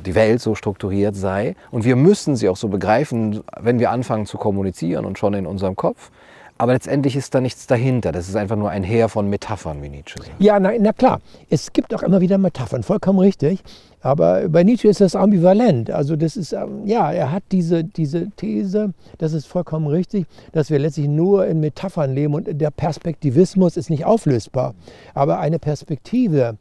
[0.04, 1.56] die Welt so strukturiert sei.
[1.70, 5.46] Und wir müssen sie auch so begreifen, wenn wir anfangen zu kommunizieren und schon in
[5.46, 6.10] unserem Kopf.
[6.58, 8.12] Aber letztendlich ist da nichts dahinter.
[8.12, 10.30] Das ist einfach nur ein Heer von Metaphern, wie Nietzsche sagt.
[10.38, 11.20] Ja, na, na klar.
[11.50, 13.62] Es gibt auch immer wieder Metaphern, vollkommen richtig.
[14.00, 15.90] Aber bei Nietzsche ist das ambivalent.
[15.90, 20.70] Also das ist, ähm, ja, er hat diese, diese These, das ist vollkommen richtig, dass
[20.70, 24.74] wir letztlich nur in Metaphern leben und der Perspektivismus ist nicht auflösbar.
[25.12, 26.56] Aber eine Perspektive,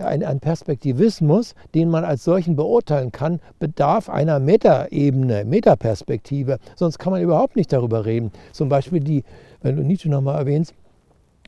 [0.00, 6.58] ein, ein Perspektivismus, den man als solchen beurteilen kann, bedarf einer Metaebene, Metaperspektive.
[6.76, 8.32] Sonst kann man überhaupt nicht darüber reden.
[8.52, 9.24] Zum Beispiel die,
[9.62, 10.74] wenn du Nietzsche nochmal erwähnst,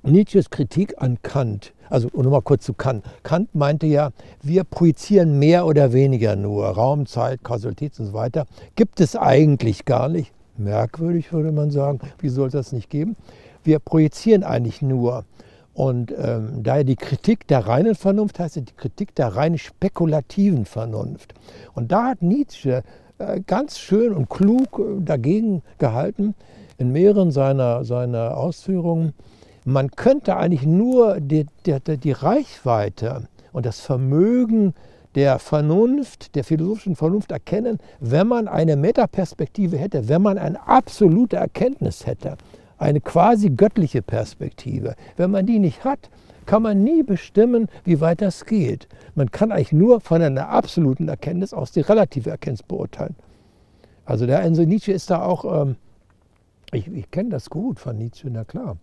[0.02, 3.04] Nietzsches Kritik an Kant, also nochmal kurz zu Kant.
[3.22, 6.68] Kant meinte ja, wir projizieren mehr oder weniger nur.
[6.68, 8.46] Raum, Zeit, Kausalität und so weiter.
[8.76, 10.32] Gibt es eigentlich gar nicht.
[10.56, 12.00] Merkwürdig würde man sagen.
[12.18, 13.14] Wie soll es das nicht geben?
[13.62, 15.24] Wir projizieren eigentlich nur.
[15.80, 21.32] Und ähm, daher die Kritik der reinen Vernunft heißt die Kritik der rein spekulativen Vernunft.
[21.72, 22.82] Und da hat Nietzsche
[23.16, 26.34] äh, ganz schön und klug äh, dagegen gehalten
[26.76, 29.14] in mehreren seiner, seiner Ausführungen.
[29.64, 33.22] Man könnte eigentlich nur die, die, die Reichweite
[33.54, 34.74] und das Vermögen
[35.14, 41.36] der Vernunft, der philosophischen Vernunft erkennen, wenn man eine Metaperspektive hätte, wenn man eine absolute
[41.36, 42.36] Erkenntnis hätte
[42.80, 44.96] eine quasi göttliche Perspektive.
[45.16, 46.10] Wenn man die nicht hat,
[46.46, 48.88] kann man nie bestimmen, wie weit das geht.
[49.14, 53.14] Man kann eigentlich nur von einer absoluten Erkenntnis aus die relative Erkenntnis beurteilen.
[54.06, 55.76] Also der Enzo Nietzsche ist da auch, ähm,
[56.72, 58.78] ich, ich kenne das gut von Nietzsche, na klar.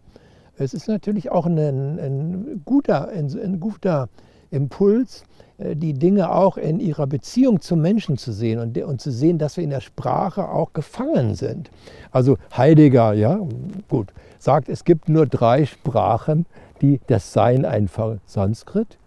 [0.57, 4.09] Es ist natürlich auch ein, ein guter, ein, ein guter
[4.51, 5.23] Impuls,
[5.57, 9.37] äh, die Dinge auch in ihrer Beziehung zum Menschen zu sehen und, und zu sehen,
[9.37, 11.69] dass wir in der Sprache auch gefangen sind.
[12.11, 13.39] Also Heidegger, ja,
[13.87, 16.45] gut, sagt, es gibt nur drei Sprachen,
[16.81, 18.21] die das Sein einfangen.
[18.25, 18.97] Sanskrit,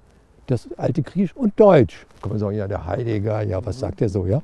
[0.47, 2.07] das alte Griechisch und Deutsch.
[2.21, 4.43] Kann man sagen, ja, der Heidegger, ja, was sagt er so, ja?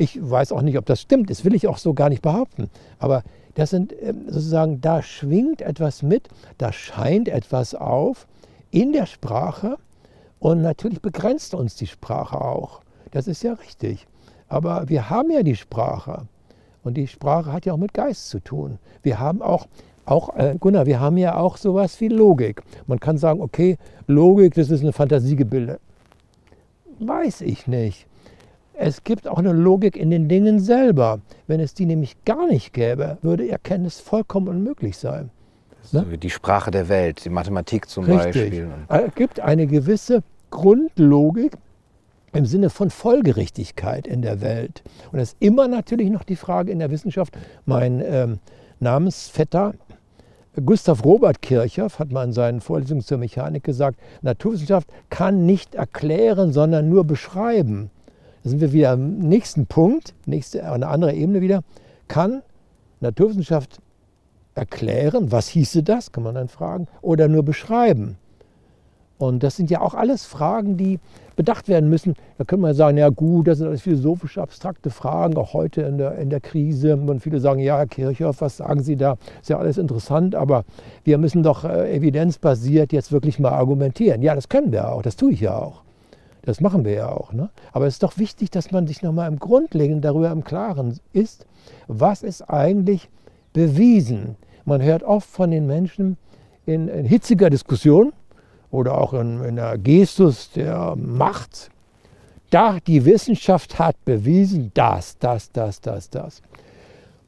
[0.00, 2.70] Ich weiß auch nicht, ob das stimmt, das will ich auch so gar nicht behaupten.
[3.00, 8.28] Aber das sind ähm, sozusagen, da schwingt etwas mit, da scheint etwas auf
[8.70, 9.76] in der Sprache
[10.40, 12.80] und natürlich begrenzt uns die Sprache auch.
[13.10, 14.06] Das ist ja richtig.
[14.48, 16.26] Aber wir haben ja die Sprache.
[16.84, 18.78] Und die Sprache hat ja auch mit Geist zu tun.
[19.02, 19.66] Wir haben auch,
[20.04, 22.62] auch äh, Gunnar, wir haben ja auch sowas wie Logik.
[22.86, 25.80] Man kann sagen, okay, Logik, das ist eine Fantasiegebilde.
[27.00, 28.06] Weiß ich nicht.
[28.74, 31.20] Es gibt auch eine Logik in den Dingen selber.
[31.48, 35.30] Wenn es die nämlich gar nicht gäbe, würde Erkenntnis vollkommen unmöglich sein.
[35.92, 36.06] Ne?
[36.10, 38.50] So die Sprache der Welt, die Mathematik zum Richtig.
[38.50, 38.68] Beispiel.
[38.88, 41.52] Es gibt eine gewisse Grundlogik
[42.32, 44.82] im Sinne von Folgerichtigkeit in der Welt.
[45.12, 47.36] Und es ist immer natürlich noch die Frage in der Wissenschaft.
[47.64, 48.38] Mein ähm,
[48.80, 49.74] Namensvetter
[50.64, 56.52] Gustav Robert Kirchhoff hat mal in seinen Vorlesungen zur Mechanik gesagt, Naturwissenschaft kann nicht erklären,
[56.52, 57.90] sondern nur beschreiben.
[58.42, 61.62] Da sind wir wieder am nächsten Punkt, nächste, eine andere Ebene wieder.
[62.08, 62.42] Kann
[63.00, 63.80] Naturwissenschaft
[64.58, 68.18] erklären, was hieße das, kann man dann fragen, oder nur beschreiben?
[69.18, 71.00] Und das sind ja auch alles Fragen, die
[71.34, 72.14] bedacht werden müssen.
[72.36, 75.98] Da könnte man sagen, ja gut, das sind alles philosophische, abstrakte Fragen, auch heute in
[75.98, 76.96] der, in der Krise.
[76.96, 79.16] Und viele sagen, ja, Herr Kirchhoff, was sagen Sie da?
[79.40, 80.64] Ist ja alles interessant, aber
[81.02, 84.22] wir müssen doch äh, evidenzbasiert jetzt wirklich mal argumentieren.
[84.22, 85.82] Ja, das können wir auch, das tue ich ja auch.
[86.42, 87.32] Das machen wir ja auch.
[87.32, 87.50] Ne?
[87.72, 91.44] Aber es ist doch wichtig, dass man sich nochmal im Grundlegenden darüber im Klaren ist,
[91.88, 93.10] was ist eigentlich
[93.52, 94.36] bewiesen.
[94.68, 96.18] Man hört oft von den Menschen
[96.66, 98.12] in, in hitziger Diskussion
[98.70, 101.70] oder auch in, in der Gestus der Macht,
[102.50, 106.42] da die Wissenschaft hat bewiesen, das, das, das, das, das.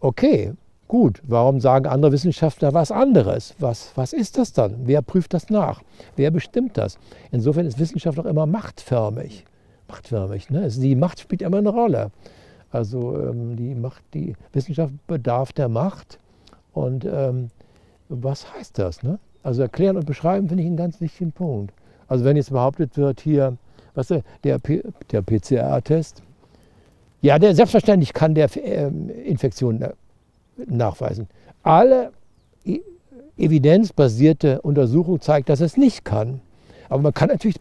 [0.01, 0.53] Okay,
[0.87, 3.55] Gut, warum sagen andere Wissenschaftler was anderes?
[3.61, 4.75] Was, was ist das dann?
[4.87, 5.83] Wer prüft das nach?
[6.17, 6.99] Wer bestimmt das?
[7.31, 9.45] Insofern ist Wissenschaft auch immer machtförmig.
[9.87, 10.63] Machtförmig, ne?
[10.63, 12.11] Also die Macht spielt immer eine Rolle.
[12.73, 16.19] Also ähm, die, Macht, die Wissenschaft bedarf der Macht.
[16.73, 17.51] Und ähm,
[18.09, 19.03] was heißt das?
[19.03, 19.19] Ne?
[19.43, 21.73] Also erklären und beschreiben finde ich einen ganz wichtigen Punkt.
[22.09, 23.57] Also wenn jetzt behauptet wird, hier,
[23.95, 24.59] was der, der,
[25.11, 26.23] der PCR-Test,
[27.23, 29.85] ja, der, selbstverständlich kann der ähm, Infektionen
[30.67, 31.29] nachweisen.
[31.63, 32.13] Alle
[33.37, 36.41] evidenzbasierte Untersuchung zeigt, dass es nicht kann.
[36.89, 37.57] Aber man kann natürlich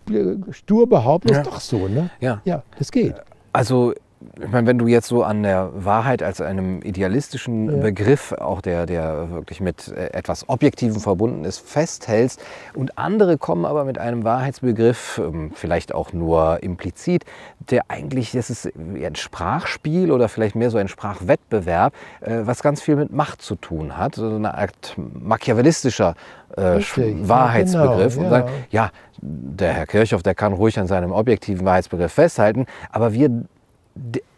[0.52, 1.40] stur behaupten, ja.
[1.40, 1.88] ist doch so.
[1.88, 2.10] Ne?
[2.20, 2.42] Ja.
[2.46, 3.16] ja, das geht.
[3.54, 3.94] Also
[4.42, 7.78] ich meine, wenn du jetzt so an der Wahrheit als einem idealistischen ja.
[7.78, 12.42] Begriff, auch der, der wirklich mit äh, etwas Objektivem verbunden ist, festhältst
[12.74, 17.24] und andere kommen aber mit einem Wahrheitsbegriff, ähm, vielleicht auch nur implizit,
[17.70, 22.82] der eigentlich, das ist ein Sprachspiel oder vielleicht mehr so ein Sprachwettbewerb, äh, was ganz
[22.82, 26.16] viel mit Macht zu tun hat, so eine Art machiavellistischer
[26.58, 28.90] äh, Wahrheitsbegriff ja, genau, und sagen, ja,
[29.22, 33.46] der Herr Kirchhoff, der kann ruhig an seinem objektiven Wahrheitsbegriff festhalten, aber wir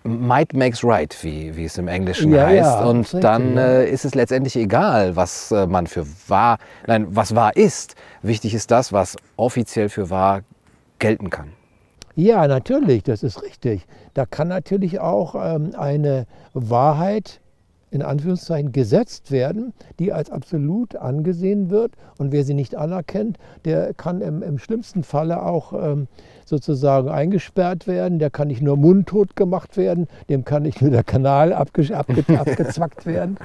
[0.04, 2.64] Might makes right, wie, wie es im Englischen ja, heißt.
[2.64, 7.08] Ja, und richtig, dann äh, ist es letztendlich egal, was äh, man für wahr, nein,
[7.10, 7.96] was wahr ist.
[8.24, 10.42] Wichtig ist das, was offiziell für wahr
[10.98, 11.52] gelten kann.
[12.16, 13.86] Ja, natürlich, das ist richtig.
[14.14, 17.40] Da kann natürlich auch ähm, eine Wahrheit
[17.92, 21.92] in Anführungszeichen gesetzt werden, die als absolut angesehen wird.
[22.18, 26.08] Und wer sie nicht anerkennt, der kann im, im schlimmsten Falle auch ähm,
[26.52, 28.20] sozusagen eingesperrt werden.
[28.20, 32.24] Der kann nicht nur mundtot gemacht werden, dem kann nicht nur der Kanal abge, abge,
[32.40, 33.38] abgezwackt werden.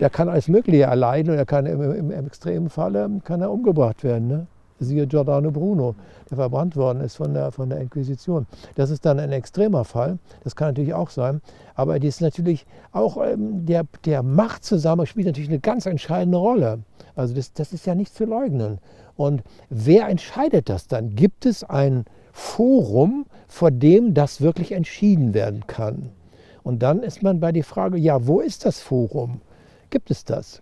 [0.00, 3.52] Der kann alles Mögliche erleiden und er kann im, im, im extremen Falle kann er
[3.52, 4.26] umgebracht werden.
[4.26, 4.46] Ne?
[4.80, 5.94] Siehe Giordano Bruno,
[6.28, 8.46] der verbrannt worden ist von der, von der Inquisition.
[8.74, 11.40] Das ist dann ein extremer Fall, das kann natürlich auch sein.
[11.76, 16.80] Aber die ist natürlich auch ähm, der, der Machtzusammenhang spielt natürlich eine ganz entscheidende Rolle.
[17.14, 18.78] Also das, das ist ja nicht zu leugnen.
[19.16, 21.14] Und wer entscheidet das dann?
[21.14, 22.04] Gibt es ein
[22.36, 26.10] Forum, vor dem das wirklich entschieden werden kann?
[26.64, 29.40] Und dann ist man bei der Frage, ja, wo ist das Forum?
[29.88, 30.60] Gibt es das?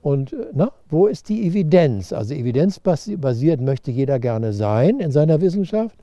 [0.00, 2.14] Und na, ne, wo ist die Evidenz?
[2.14, 5.94] Also evidenzbasiert möchte jeder gerne sein in seiner Wissenschaft.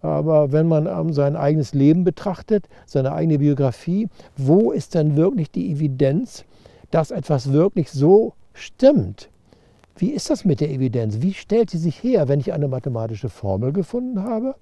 [0.00, 5.72] Aber wenn man sein eigenes Leben betrachtet, seine eigene Biografie, wo ist dann wirklich die
[5.72, 6.44] Evidenz,
[6.90, 9.28] dass etwas wirklich so stimmt?
[9.98, 11.20] Wie ist das mit der Evidenz?
[11.20, 14.54] Wie stellt sie sich her, wenn ich eine mathematische Formel gefunden habe?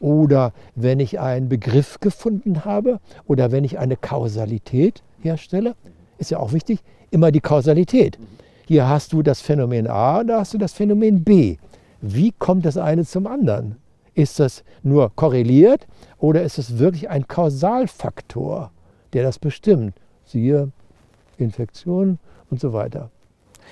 [0.00, 2.98] Oder wenn ich einen Begriff gefunden habe?
[3.28, 5.76] Oder wenn ich eine Kausalität herstelle?
[6.18, 6.80] Ist ja auch wichtig,
[7.12, 8.18] immer die Kausalität.
[8.66, 11.56] Hier hast du das Phänomen A, da hast du das Phänomen B.
[12.00, 13.76] wie kommt das eine zum anderen?
[14.14, 15.86] Ist das nur korreliert
[16.18, 18.72] oder ist es wirklich ein Kausalfaktor,
[19.12, 19.94] der das bestimmt?
[20.24, 20.72] Siehe
[21.38, 22.18] Infektion
[22.50, 23.10] und so weiter.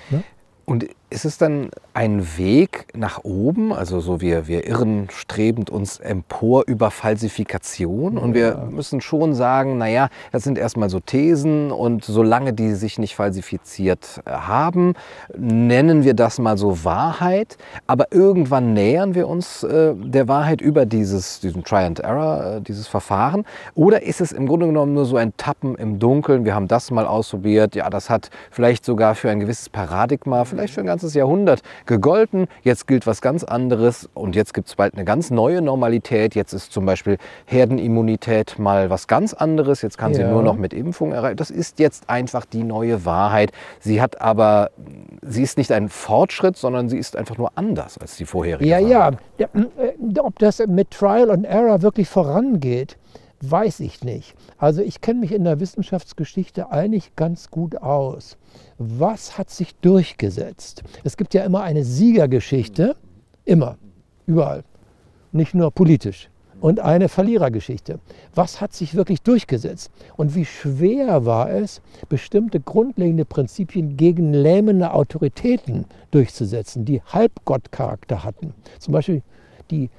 [0.09, 0.23] Ne?
[0.65, 5.99] Und ist es dann ein Weg nach oben, also so wir, wir irren strebend uns
[5.99, 12.03] empor über Falsifikation und wir müssen schon sagen, naja, das sind erstmal so Thesen und
[12.03, 14.95] solange die sich nicht falsifiziert äh, haben,
[15.37, 20.87] nennen wir das mal so Wahrheit, aber irgendwann nähern wir uns äh, der Wahrheit über
[20.87, 23.45] dieses, diesen Try and Error, äh, dieses Verfahren.
[23.75, 26.89] Oder ist es im Grunde genommen nur so ein Tappen im Dunkeln, wir haben das
[26.89, 31.02] mal ausprobiert, ja, das hat vielleicht sogar für ein gewisses Paradigma, vielleicht für ein ganzes
[31.13, 35.31] Jahrhundert Jahrhundert gegolten, jetzt gilt was ganz anderes und jetzt gibt es bald eine ganz
[35.31, 36.35] neue Normalität.
[36.35, 40.17] Jetzt ist zum Beispiel Herdenimmunität mal was ganz anderes, jetzt kann ja.
[40.17, 41.37] sie nur noch mit Impfung erreichen.
[41.37, 43.51] Das ist jetzt einfach die neue Wahrheit.
[43.79, 44.69] Sie hat aber,
[45.21, 48.69] sie ist nicht ein Fortschritt, sondern sie ist einfach nur anders als die vorherige.
[48.69, 49.17] Ja, Wahrheit.
[49.37, 49.47] ja.
[49.53, 52.97] Äh, ob das mit Trial and Error wirklich vorangeht,
[53.49, 54.35] weiß ich nicht.
[54.57, 58.37] Also ich kenne mich in der Wissenschaftsgeschichte eigentlich ganz gut aus.
[58.77, 60.83] Was hat sich durchgesetzt?
[61.03, 62.95] Es gibt ja immer eine Siegergeschichte,
[63.45, 63.77] immer,
[64.25, 64.63] überall,
[65.31, 66.29] nicht nur politisch.
[66.61, 67.99] Und eine Verlierergeschichte.
[68.33, 69.91] Was hat sich wirklich durchgesetzt?
[70.15, 78.53] Und wie schwer war es, bestimmte grundlegende Prinzipien gegen lähmende Autoritäten durchzusetzen, die Halbgottcharakter hatten?
[78.79, 79.23] Zum Beispiel
[79.71, 79.89] die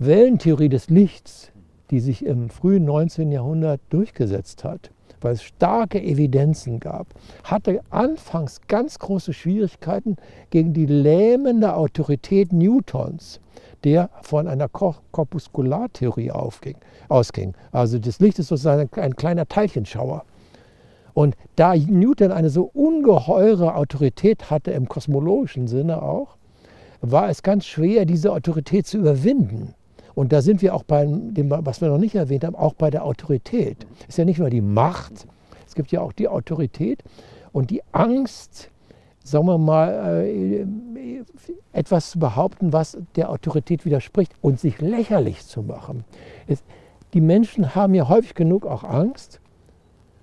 [0.00, 1.52] Wellentheorie des Lichts
[1.90, 3.32] die sich im frühen 19.
[3.32, 7.06] Jahrhundert durchgesetzt hat, weil es starke Evidenzen gab,
[7.44, 10.16] hatte anfangs ganz große Schwierigkeiten
[10.50, 13.40] gegen die lähmende Autorität Newtons,
[13.84, 17.54] der von einer Korpuskulartheorie ausging.
[17.72, 20.24] Also das Licht ist sozusagen ein kleiner Teilchenschauer.
[21.14, 26.36] Und da Newton eine so ungeheure Autorität hatte im kosmologischen Sinne auch,
[27.00, 29.74] war es ganz schwer, diese Autorität zu überwinden.
[30.16, 32.88] Und da sind wir auch bei dem, was wir noch nicht erwähnt haben, auch bei
[32.88, 33.86] der Autorität.
[34.00, 35.26] Es ist ja nicht nur die Macht,
[35.66, 37.04] es gibt ja auch die Autorität
[37.52, 38.70] und die Angst,
[39.22, 40.66] sagen wir mal, äh,
[41.74, 46.04] etwas zu behaupten, was der Autorität widerspricht und sich lächerlich zu machen.
[47.12, 49.40] die Menschen haben ja häufig genug auch Angst,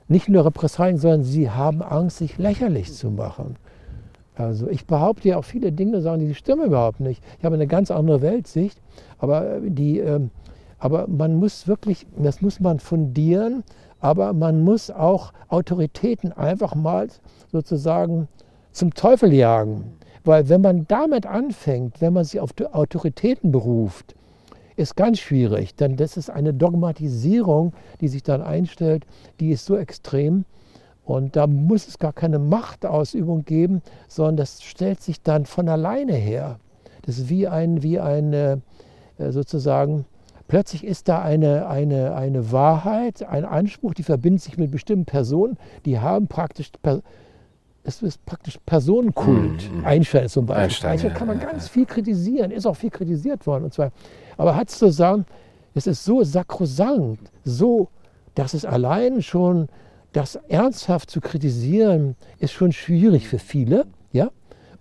[0.08, 3.58] nicht nur Repressalien, sondern sie haben Angst, sich lächerlich zu machen.
[4.36, 7.24] Also ich behaupte ja auch viele Dinge, sagen die stimmen überhaupt nicht.
[7.38, 8.80] Ich habe eine ganz andere Weltsicht,
[9.24, 10.32] aber, äh, die, ähm,
[10.80, 13.64] aber man muss wirklich, das muss man fundieren,
[14.02, 17.08] aber man muss auch Autoritäten einfach mal
[17.50, 18.28] sozusagen
[18.74, 19.94] zum Teufel jagen.
[20.26, 24.14] Weil wenn man damit anfängt, wenn man sich auf Autoritäten beruft,
[24.76, 29.06] ist ganz schwierig, denn das ist eine Dogmatisierung, die sich dann einstellt,
[29.40, 30.44] die ist so extrem,
[31.06, 36.14] und da muss es gar keine Machtausübung geben, sondern das stellt sich dann von alleine
[36.14, 36.60] her.
[37.06, 38.58] Das ist wie ein, wie eine, äh,
[39.32, 40.06] sozusagen,
[40.48, 45.58] plötzlich ist da eine, eine, eine Wahrheit, ein Anspruch, die verbindet sich mit bestimmten Personen,
[45.86, 46.72] die haben praktisch,
[47.84, 49.72] es ist praktisch Personenkult.
[49.72, 49.86] Mhm.
[49.86, 50.64] Einstein zum Beispiel.
[50.64, 51.74] Einstein, Einstein kann man ja, ganz ja.
[51.74, 53.66] viel kritisieren, ist auch viel kritisiert worden.
[53.66, 53.92] Und zwar,
[54.38, 55.26] aber hat zu sagen,
[55.76, 57.90] es ist so sakrosankt, so,
[58.36, 59.68] dass es allein schon
[60.12, 63.86] das ernsthaft zu kritisieren, ist schon schwierig für viele.
[64.12, 64.30] Ja?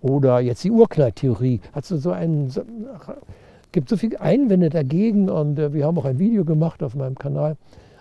[0.01, 1.59] Oder jetzt die Urknalltheorie.
[1.73, 2.61] Hat so einen, so,
[3.73, 7.17] gibt so viele Einwände dagegen und äh, wir haben auch ein Video gemacht auf meinem
[7.17, 7.57] Kanal,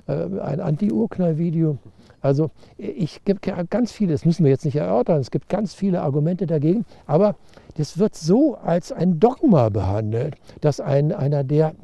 [0.07, 1.79] äh, ein Anti-Urknall-Video.
[2.21, 6.03] Also ich gibt ganz viele, das müssen wir jetzt nicht erörtern, es gibt ganz viele
[6.03, 7.35] Argumente dagegen, aber
[7.77, 11.75] das wird so als ein Dogma behandelt, dass ein, einer, der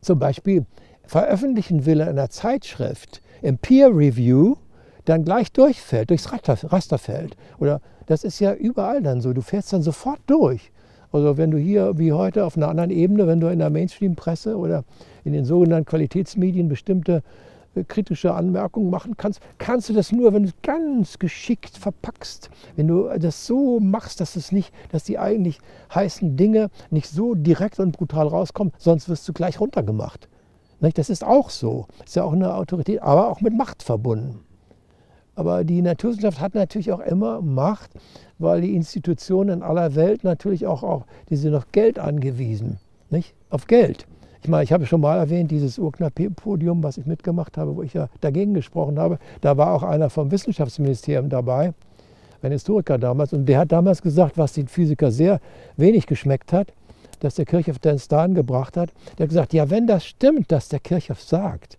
[0.00, 0.64] zum Beispiel
[1.04, 4.56] veröffentlichen will in einer Zeitschrift, im Peer Review,
[5.04, 7.36] dann gleich durchfällt, durchs Raster fällt.
[7.58, 9.32] Oder das ist ja überall dann so.
[9.32, 10.72] Du fährst dann sofort durch.
[11.12, 14.56] Also wenn du hier wie heute auf einer anderen Ebene, wenn du in der Mainstream-Presse
[14.56, 14.84] oder
[15.24, 17.22] in den sogenannten Qualitätsmedien bestimmte
[17.74, 22.50] äh, kritische Anmerkungen machen kannst, kannst du das nur, wenn du es ganz geschickt verpackst,
[22.76, 25.58] wenn du das so machst, dass es nicht, dass die eigentlich
[25.94, 30.28] heißen Dinge nicht so direkt und brutal rauskommen, sonst wirst du gleich runtergemacht.
[30.80, 31.86] Das ist auch so.
[31.98, 34.45] Das ist ja auch eine Autorität, aber auch mit Macht verbunden.
[35.36, 37.90] Aber die Naturwissenschaft hat natürlich auch immer Macht,
[38.38, 42.78] weil die Institutionen in aller Welt natürlich auch, auch die sind auf Geld angewiesen,
[43.10, 43.34] nicht?
[43.50, 44.06] Auf Geld.
[44.42, 47.94] Ich meine, ich habe schon mal erwähnt, dieses Urknall-Podium, was ich mitgemacht habe, wo ich
[47.94, 51.74] ja dagegen gesprochen habe, da war auch einer vom Wissenschaftsministerium dabei,
[52.42, 55.40] ein Historiker damals, und der hat damals gesagt, was den Physiker sehr
[55.76, 56.72] wenig geschmeckt hat,
[57.20, 58.92] dass der Kirchhoff den Stan gebracht hat.
[59.18, 61.78] Der hat gesagt, ja, wenn das stimmt, dass der Kirchhoff sagt,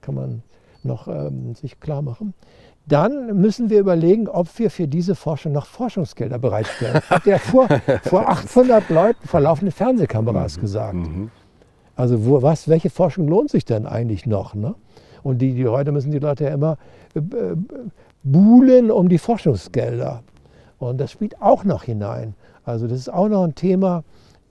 [0.00, 0.42] kann man
[0.84, 2.34] noch ähm, sich klar machen,
[2.86, 7.00] dann müssen wir überlegen, ob wir für diese Forschung noch Forschungsgelder bereitstellen.
[7.10, 7.68] Hat der vor,
[8.02, 10.60] vor 800 Leuten vor laufenden Fernsehkameras mhm.
[10.60, 10.94] gesagt.
[10.94, 11.30] Mhm.
[11.94, 14.54] Also wo, was, welche Forschung lohnt sich denn eigentlich noch?
[14.54, 14.74] Ne?
[15.22, 16.78] Und die, die, heute müssen die Leute ja immer
[17.14, 17.20] äh,
[18.24, 20.22] buhlen um die Forschungsgelder.
[20.78, 22.34] Und das spielt auch noch hinein.
[22.64, 24.02] Also das ist auch noch ein Thema,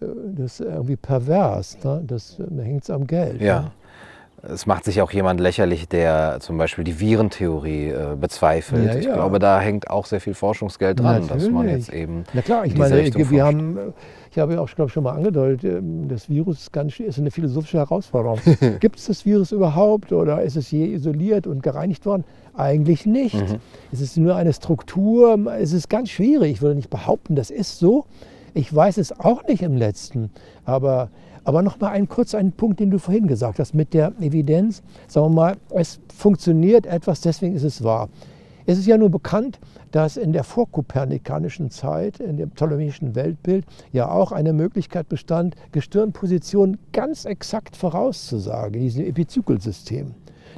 [0.02, 0.06] äh,
[0.38, 1.78] das ist irgendwie pervers.
[1.84, 2.04] Ne?
[2.08, 3.42] Das, da hängt es am Geld.
[3.42, 3.62] Ja.
[3.62, 3.72] Ne?
[4.44, 8.86] Es macht sich auch jemand lächerlich, der zum Beispiel die Virentheorie äh, bezweifelt.
[8.86, 9.00] Ja, ja.
[9.00, 11.44] Ich glaube, da hängt auch sehr viel Forschungsgeld dran, Natürlich.
[11.44, 12.24] dass man jetzt eben.
[12.34, 13.56] Na klar, ich meine, Richtung wir forscht.
[13.56, 13.94] haben,
[14.32, 17.30] ich habe ja auch glaube schon mal angedeutet, ähm, das Virus ist, ganz, ist eine
[17.30, 18.40] philosophische Herausforderung.
[18.80, 22.24] Gibt es das Virus überhaupt oder ist es je isoliert und gereinigt worden?
[22.56, 23.36] Eigentlich nicht.
[23.36, 23.58] Mhm.
[23.92, 26.54] Es ist nur eine Struktur, es ist ganz schwierig.
[26.54, 28.06] Ich würde nicht behaupten, das ist so.
[28.54, 30.30] Ich weiß es auch nicht im letzten,
[30.66, 31.10] aber
[31.44, 34.84] aber noch mal einen, kurz einen Punkt, den du vorhin gesagt hast, mit der Evidenz.
[35.08, 38.10] Sagen wir mal, es funktioniert etwas, deswegen ist es wahr.
[38.66, 39.60] Es ist ja nur bekannt,
[39.92, 46.78] dass in der vorkopernikanischen Zeit, in dem ptolemäischen Weltbild, ja auch eine Möglichkeit bestand, Gestirnpositionen
[46.94, 50.14] ganz exakt vorauszusagen, in diesem Epizykelsystem.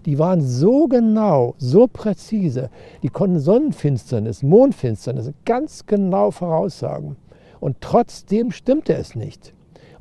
[0.06, 2.70] Die waren so genau, so präzise,
[3.04, 7.16] die konnten Sonnenfinsternis, Mondfinsternis ganz genau voraussagen.
[7.62, 9.54] Und trotzdem stimmte es nicht.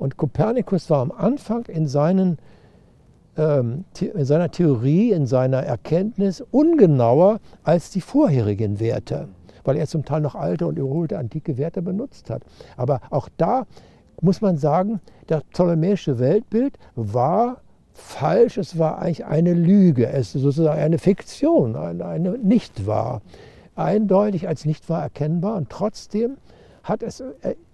[0.02, 2.38] Und Kopernikus war am Anfang in, seinen,
[3.36, 9.28] ähm, in seiner Theorie, in seiner Erkenntnis ungenauer als die vorherigen Werte,
[9.62, 12.42] weil er zum Teil noch alte und überholte antike Werte benutzt hat.
[12.76, 13.68] Aber auch da
[14.20, 17.58] muss man sagen, das ptolemäische Weltbild war
[17.92, 23.22] falsch, es war eigentlich eine Lüge, es ist sozusagen eine Fiktion, eine, eine Nichtwahr.
[23.76, 26.38] Eindeutig als Nichtwahr erkennbar und trotzdem
[26.82, 27.22] hat es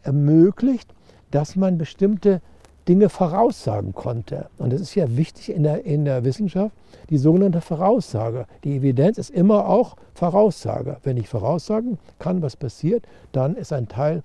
[0.03, 0.93] ermöglicht,
[1.31, 2.41] dass man bestimmte
[2.89, 4.47] Dinge voraussagen konnte.
[4.57, 6.74] Und das ist ja wichtig in der, in der Wissenschaft,
[7.11, 8.47] die sogenannte Voraussage.
[8.64, 10.97] Die Evidenz ist immer auch Voraussage.
[11.03, 14.22] Wenn ich voraussagen kann, was passiert, dann ist ein Teil,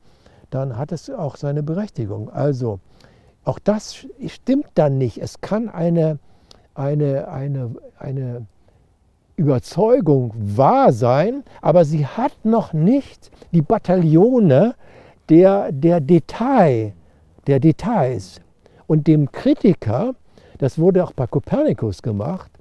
[0.49, 2.29] dann hat es auch seine Berechtigung.
[2.29, 2.79] Also
[3.43, 5.17] auch das stimmt dann nicht.
[5.17, 6.19] Es kann eine,
[6.73, 8.45] eine, eine, eine
[9.35, 14.75] Überzeugung wahr sein, aber sie hat noch nicht die Bataillone
[15.29, 16.93] der, der Detail,
[17.47, 18.41] der Details.
[18.87, 20.15] Und dem Kritiker,
[20.57, 22.51] das wurde auch bei Kopernikus gemacht,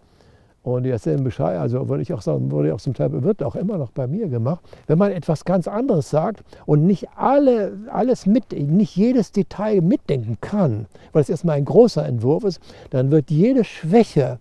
[0.65, 3.79] und jetzt Bescheid, also würde ich auch sagen, wurde auch zum Teil, wird auch immer
[3.79, 8.53] noch bei mir gemacht, wenn man etwas ganz anderes sagt und nicht alle, alles mit,
[8.53, 12.61] nicht jedes Detail mitdenken kann, weil es erstmal ein großer Entwurf ist,
[12.91, 14.39] dann wird jede Schwäche,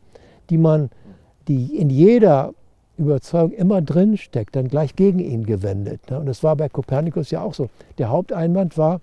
[0.51, 0.91] die man,
[1.47, 2.53] die in jeder
[3.01, 6.09] Überzeugung immer drin steckt, dann gleich gegen ihn gewendet.
[6.09, 6.19] Ne?
[6.19, 7.69] Und das war bei Kopernikus ja auch so.
[7.97, 9.01] Der Haupteinwand war,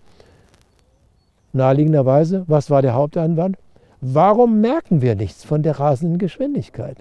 [1.53, 3.57] naheliegenderweise, was war der Haupteinwand?
[4.01, 6.99] Warum merken wir nichts von der rasenden Geschwindigkeit?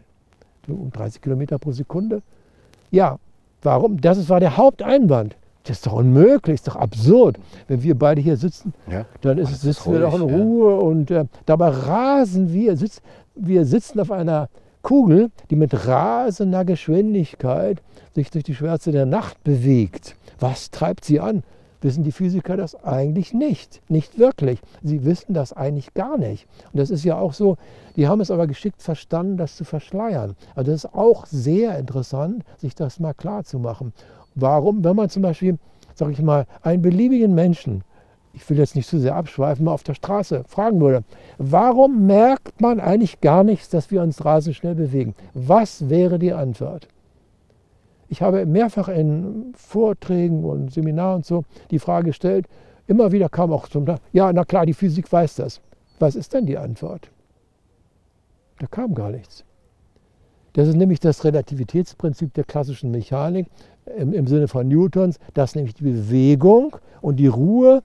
[0.67, 2.21] Um 30 Kilometer pro Sekunde.
[2.91, 3.19] Ja,
[3.61, 4.01] warum?
[4.01, 5.35] Das war der Haupteinwand.
[5.63, 7.37] Das ist doch unmöglich, ist doch absurd.
[7.67, 10.77] Wenn wir beide hier sitzen, ja, dann ist, sitzen wir doch in Ruhe ja.
[10.79, 12.77] und äh, dabei rasen wir.
[12.77, 13.01] Sitz,
[13.35, 14.49] wir sitzen auf einer
[14.87, 17.81] Kugel, die mit rasender Geschwindigkeit
[18.15, 20.15] sich durch die Schwärze der Nacht bewegt.
[20.39, 21.43] Was treibt sie an?
[21.81, 23.81] Wissen die Physiker das eigentlich nicht.
[23.89, 24.61] Nicht wirklich.
[24.81, 26.47] Sie wissen das eigentlich gar nicht.
[26.71, 27.57] Und das ist ja auch so,
[27.97, 30.37] die haben es aber geschickt verstanden, das zu verschleiern.
[30.55, 33.91] Also das ist auch sehr interessant, sich das mal klar zu machen.
[34.35, 35.57] Warum, wenn man zum Beispiel,
[35.95, 37.83] sage ich mal, einen beliebigen Menschen
[38.33, 41.03] ich will jetzt nicht zu sehr abschweifen, mal auf der Straße fragen würde,
[41.37, 45.15] warum merkt man eigentlich gar nichts, dass wir uns rasend schnell bewegen?
[45.33, 46.87] Was wäre die Antwort?
[48.09, 52.47] Ich habe mehrfach in Vorträgen und Seminaren und so die Frage gestellt,
[52.87, 55.61] immer wieder kam auch zum ja, na klar, die Physik weiß das.
[55.99, 57.09] Was ist denn die Antwort?
[58.59, 59.43] Da kam gar nichts.
[60.53, 63.47] Das ist nämlich das Relativitätsprinzip der klassischen Mechanik
[63.97, 67.83] im, im Sinne von Newtons, dass nämlich die Bewegung und die Ruhe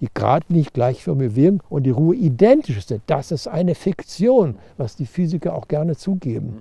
[0.00, 3.02] die gerade nicht gleichförmig wirken und die Ruhe identisch sind.
[3.06, 6.58] Das ist eine Fiktion, was die Physiker auch gerne zugeben.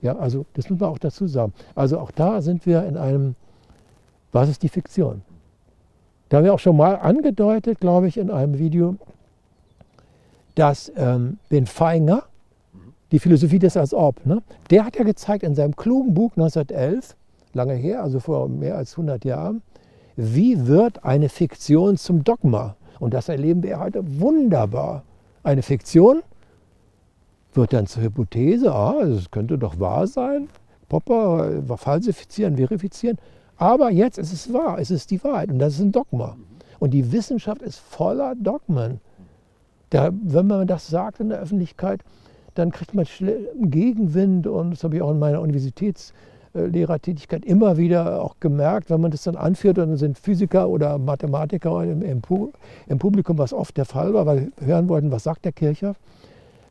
[0.00, 1.52] Ja, also das muss man auch dazu sagen.
[1.74, 3.36] Also auch da sind wir in einem,
[4.32, 5.22] was ist die Fiktion?
[6.28, 8.96] Da haben wir auch schon mal angedeutet, glaube ich, in einem Video,
[10.54, 12.24] dass ähm, Ben Feinger,
[13.12, 17.16] die Philosophie des als ob, ne, der hat ja gezeigt in seinem klugen Buch 1911,
[17.52, 19.62] lange her, also vor mehr als 100 Jahren,
[20.16, 22.76] wie wird eine Fiktion zum Dogma?
[23.00, 25.02] Und das erleben wir heute wunderbar.
[25.42, 26.22] Eine Fiktion
[27.52, 30.48] wird dann zur Hypothese, ah, es könnte doch wahr sein.
[30.88, 33.18] Popper äh, falsifizieren, verifizieren.
[33.56, 36.36] Aber jetzt ist es wahr, es ist die Wahrheit und das ist ein Dogma.
[36.78, 39.00] Und die Wissenschaft ist voller Dogmen.
[39.90, 42.00] Da, wenn man das sagt in der Öffentlichkeit,
[42.54, 43.06] dann kriegt man
[43.60, 46.12] Gegenwind und das habe ich auch in meiner Universitäts-
[46.54, 51.82] Lehrertätigkeit immer wieder auch gemerkt, wenn man das dann anführt, dann sind Physiker oder Mathematiker
[51.82, 52.22] im, im,
[52.86, 55.96] im Publikum, was oft der Fall war, weil wir hören wollten, was sagt der Kircher.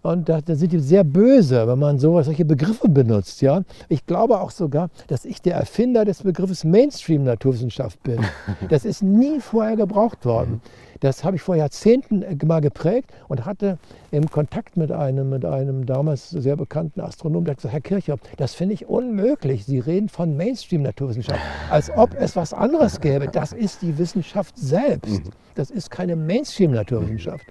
[0.04, 3.42] Und da, da, sind die sehr böse, wenn man so, solche Begriffe benutzt.
[3.42, 3.64] Ja?
[3.88, 8.20] Ich glaube auch sogar, dass ich der Erfinder des Begriffes Mainstream-Naturwissenschaft bin.
[8.70, 10.62] Das ist nie vorher gebraucht worden.
[11.00, 13.78] Das habe ich vor Jahrzehnten äh, mal geprägt und hatte
[14.12, 18.20] im Kontakt mit einem, mit einem damals sehr bekannten Astronomen, der hat gesagt, Herr Kirchhoff,
[18.38, 19.66] das finde ich unmöglich.
[19.66, 21.40] Sie reden von Mainstream-Naturwissenschaft,
[21.70, 23.28] als ob es was anderes gäbe.
[23.28, 25.26] Das ist die Wissenschaft selbst.
[25.26, 25.32] Mhm.
[25.56, 27.46] Das ist keine Mainstream-Naturwissenschaft.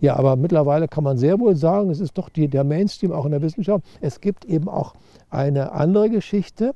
[0.00, 3.24] Ja, aber mittlerweile kann man sehr wohl sagen, es ist doch die, der Mainstream auch
[3.24, 3.84] in der Wissenschaft.
[4.00, 4.94] Es gibt eben auch
[5.30, 6.74] eine andere Geschichte,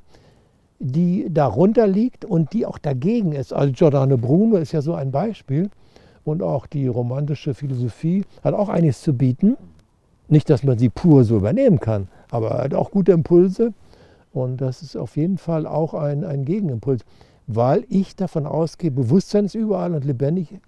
[0.79, 3.53] die darunter liegt und die auch dagegen ist.
[3.53, 5.69] Also Giordano Bruno ist ja so ein Beispiel
[6.23, 9.57] und auch die romantische Philosophie hat auch einiges zu bieten.
[10.29, 13.73] Nicht, dass man sie pur so übernehmen kann, aber hat auch gute Impulse
[14.31, 17.03] und das ist auf jeden Fall auch ein, ein Gegenimpuls
[17.51, 20.59] weil ich davon ausgehe, Bewusstsein ist überall und lebendig,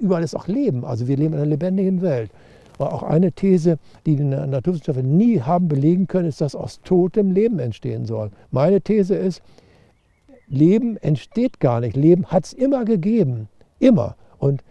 [0.00, 0.84] überall ist auch Leben.
[0.84, 2.30] Also wir leben in einer lebendigen Welt.
[2.78, 7.32] Aber auch eine These, die die Naturwissenschaften nie haben belegen können, ist, dass aus totem
[7.32, 8.30] Leben entstehen soll.
[8.50, 9.40] Meine These ist,
[10.46, 11.96] Leben entsteht gar nicht.
[11.96, 13.48] Leben hat es immer gegeben.
[13.78, 14.14] Immer.
[14.38, 14.62] Und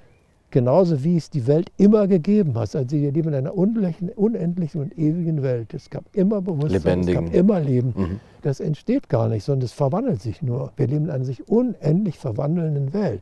[0.51, 2.75] genauso wie es die Welt immer gegeben hat.
[2.75, 5.73] Also wir leben in einer unendlichen und ewigen Welt.
[5.73, 7.25] Es gab immer Bewusstsein, Lebendigen.
[7.25, 7.93] es gab immer Leben.
[7.95, 8.19] Mhm.
[8.41, 10.71] Das entsteht gar nicht, sondern es verwandelt sich nur.
[10.77, 13.21] Wir leben in einer sich unendlich verwandelnden Welt.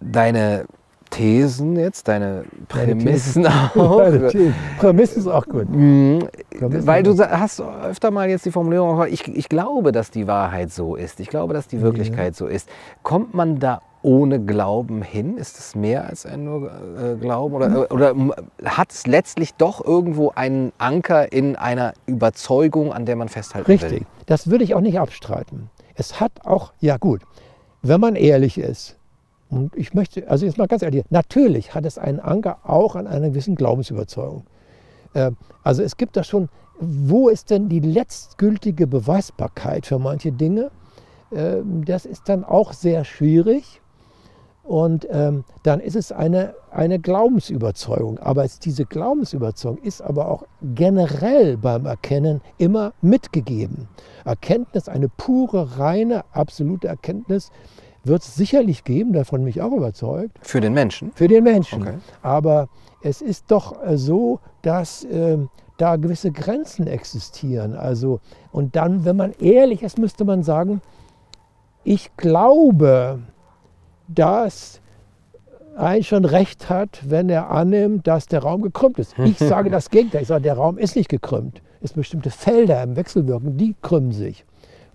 [0.00, 0.66] Deine
[1.10, 3.98] Thesen jetzt, deine Prämissen deine auch.
[3.98, 5.68] Deine Prämissen ist auch gut.
[5.68, 6.28] Mhm.
[6.60, 10.94] Weil du hast öfter mal jetzt die Formulierung, ich, ich glaube, dass die Wahrheit so
[10.94, 11.20] ist.
[11.20, 12.38] Ich glaube, dass die Wirklichkeit ja.
[12.38, 12.68] so ist.
[13.02, 15.36] Kommt man da ohne Glauben hin?
[15.36, 17.54] Ist es mehr als ein nur äh, Glauben?
[17.54, 18.14] Oder, oder
[18.64, 23.90] hat es letztlich doch irgendwo einen Anker in einer Überzeugung, an der man festhalten Richtig.
[23.90, 23.98] will?
[23.98, 25.70] Richtig, das würde ich auch nicht abstreiten.
[25.94, 27.22] Es hat auch, ja gut,
[27.82, 28.96] wenn man ehrlich ist,
[29.50, 33.06] und ich möchte, also jetzt mal ganz ehrlich, natürlich hat es einen Anker auch an
[33.06, 34.44] einer gewissen Glaubensüberzeugung.
[35.14, 35.32] Äh,
[35.62, 36.48] also es gibt da schon,
[36.78, 40.70] wo ist denn die letztgültige Beweisbarkeit für manche Dinge?
[41.30, 43.82] Äh, das ist dann auch sehr schwierig.
[44.62, 48.18] Und ähm, dann ist es eine, eine Glaubensüberzeugung.
[48.18, 50.44] Aber diese Glaubensüberzeugung ist aber auch
[50.74, 53.88] generell beim Erkennen immer mitgegeben.
[54.24, 57.50] Erkenntnis, eine pure, reine, absolute Erkenntnis,
[58.04, 60.38] wird es sicherlich geben, davon bin ich auch überzeugt.
[60.40, 61.12] Für den Menschen?
[61.14, 61.82] Für den Menschen.
[61.82, 61.94] Okay.
[62.22, 62.68] Aber
[63.02, 65.38] es ist doch äh, so, dass äh,
[65.76, 67.74] da gewisse Grenzen existieren.
[67.74, 68.20] Also,
[68.52, 70.80] und dann, wenn man ehrlich ist, müsste man sagen,
[71.84, 73.20] ich glaube,
[74.14, 74.80] dass
[75.76, 79.18] ein schon recht hat, wenn er annimmt, dass der Raum gekrümmt ist.
[79.18, 80.22] Ich sage das Gegenteil.
[80.22, 81.62] Ich sage, der Raum ist nicht gekrümmt.
[81.80, 84.44] Es bestimmte Felder im Wechselwirken, die krümmen sich.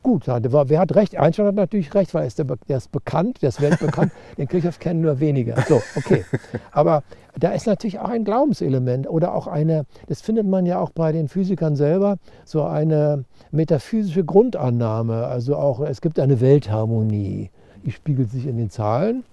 [0.03, 1.17] Gut, wer hat recht?
[1.17, 4.11] Einstein hat natürlich recht, weil er ist, der, der ist bekannt, der ist weltbekannt.
[4.37, 5.59] Den Kirchhoff kennen nur weniger.
[5.67, 6.23] So, okay.
[6.71, 7.01] Aber
[7.39, 11.11] da ist natürlich auch ein Glaubenselement oder auch eine, das findet man ja auch bei
[11.11, 15.25] den Physikern selber, so eine metaphysische Grundannahme.
[15.25, 17.49] Also auch, es gibt eine Weltharmonie
[17.91, 19.23] spiegelt sich in den Zahlen.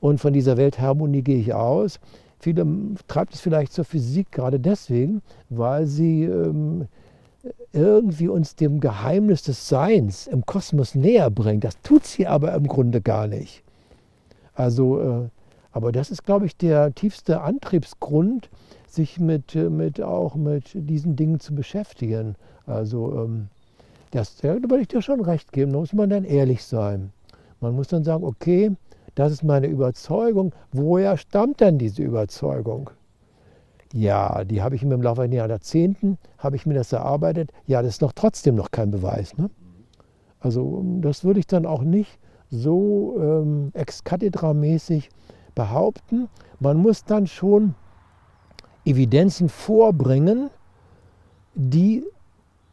[0.00, 1.98] Und von dieser Weltharmonie gehe ich aus.
[2.38, 2.66] Viele
[3.08, 6.88] treibt es vielleicht zur Physik gerade deswegen, weil sie ähm,
[7.72, 11.64] irgendwie uns dem Geheimnis des Seins im Kosmos näher bringt.
[11.64, 13.62] Das tut sie aber im Grunde gar nicht.
[14.54, 15.28] Also, äh,
[15.72, 18.48] aber das ist, glaube ich, der tiefste Antriebsgrund,
[18.86, 22.36] sich mit, mit, auch mit diesen Dingen zu beschäftigen.
[22.66, 23.48] Also, ähm,
[24.12, 27.10] das, da würde ich dir schon recht geben, da muss man dann ehrlich sein.
[27.64, 28.72] Man muss dann sagen, okay,
[29.14, 30.54] das ist meine Überzeugung.
[30.70, 32.90] Woher stammt denn diese Überzeugung?
[33.94, 37.52] Ja, die habe ich mir im Laufe der Jahrzehnten, habe ich mir das erarbeitet.
[37.66, 39.38] Ja, das ist noch trotzdem noch kein Beweis.
[39.38, 39.48] Ne?
[40.40, 42.18] Also das würde ich dann auch nicht
[42.50, 45.08] so ähm, ex cathedra mäßig
[45.54, 46.28] behaupten.
[46.60, 47.76] Man muss dann schon
[48.84, 50.50] Evidenzen vorbringen,
[51.54, 52.04] die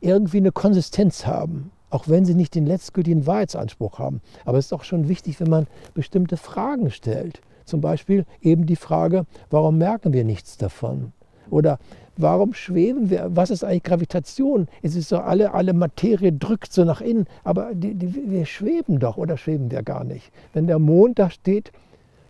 [0.02, 4.22] irgendwie eine Konsistenz haben auch wenn sie nicht den letztgültigen Wahrheitsanspruch haben.
[4.46, 7.42] Aber es ist auch schon wichtig, wenn man bestimmte Fragen stellt.
[7.66, 11.12] Zum Beispiel eben die Frage, warum merken wir nichts davon?
[11.50, 11.80] Oder
[12.18, 13.30] warum schweben wir?
[13.30, 14.68] Was ist eigentlich Gravitation?
[14.82, 19.00] Es ist so, alle, alle Materie drückt so nach innen, aber die, die, wir schweben
[19.00, 20.32] doch oder schweben wir gar nicht?
[20.54, 21.72] Wenn der Mond da steht,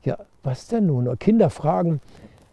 [0.03, 1.17] ja, was denn nun?
[1.19, 2.01] Kinder fragen,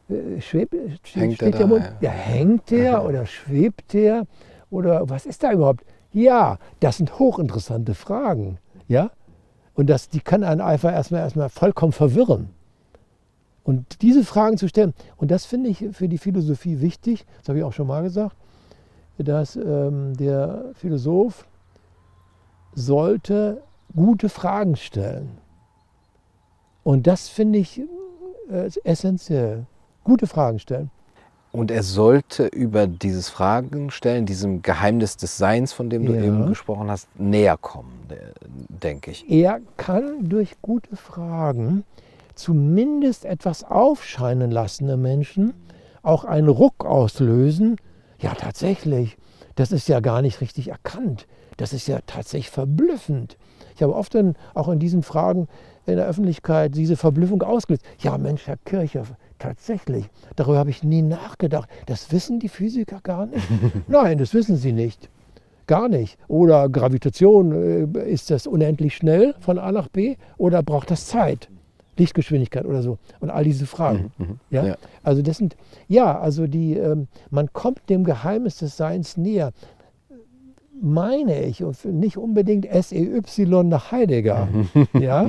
[0.09, 0.75] äh, schwebt,
[1.15, 1.93] hängt der, der Mond?
[2.01, 4.27] Ja, hängt der oder schwebt der?
[4.71, 5.85] Oder was ist da überhaupt?
[6.13, 8.59] Ja, das sind hochinteressante Fragen.
[8.87, 9.11] Ja?
[9.75, 12.51] Und das, die kann einen einfach erstmal, erstmal vollkommen verwirren.
[13.65, 17.59] Und diese Fragen zu stellen, und das finde ich für die Philosophie wichtig, das habe
[17.59, 18.35] ich auch schon mal gesagt,
[19.19, 21.47] dass ähm, der Philosoph
[22.75, 23.63] sollte
[23.95, 25.39] gute Fragen stellen.
[26.83, 27.83] Und das finde ich
[28.51, 29.67] äh, essentiell.
[30.05, 30.91] Gute Fragen stellen.
[31.51, 36.23] Und er sollte über dieses Fragen stellen, diesem Geheimnis des Seins, von dem du ja.
[36.23, 37.93] eben gesprochen hast, näher kommen,
[38.69, 39.29] denke ich.
[39.31, 41.85] Er kann durch gute Fragen
[42.35, 45.55] zumindest etwas aufscheinen lassen im Menschen,
[46.03, 47.77] auch einen Ruck auslösen.
[48.21, 49.17] Ja, tatsächlich,
[49.55, 51.27] das ist ja gar nicht richtig erkannt.
[51.57, 53.37] Das ist ja tatsächlich verblüffend.
[53.75, 55.49] Ich habe oft in, auch in diesen Fragen
[55.87, 57.85] in der Öffentlichkeit diese Verblüffung ausgelöst.
[57.99, 61.69] Ja, Mensch, Herr Kirchhoff, tatsächlich, darüber habe ich nie nachgedacht.
[61.87, 63.47] Das wissen die Physiker gar nicht?
[63.89, 65.09] Nein, das wissen sie nicht.
[65.67, 66.19] Gar nicht.
[66.29, 71.49] Oder Gravitation, äh, ist das unendlich schnell von A nach B oder braucht das Zeit?
[71.99, 74.13] Lichtgeschwindigkeit oder so und all diese Fragen.
[74.19, 74.67] Mhm, mhm, ja?
[74.67, 74.77] ja?
[75.03, 75.57] Also das sind,
[75.89, 79.53] ja, also die, ähm, man kommt dem Geheimnis des Seins näher
[80.83, 83.23] meine ich, und nicht unbedingt SEY
[83.65, 84.49] nach Heidegger,
[84.99, 85.27] ja,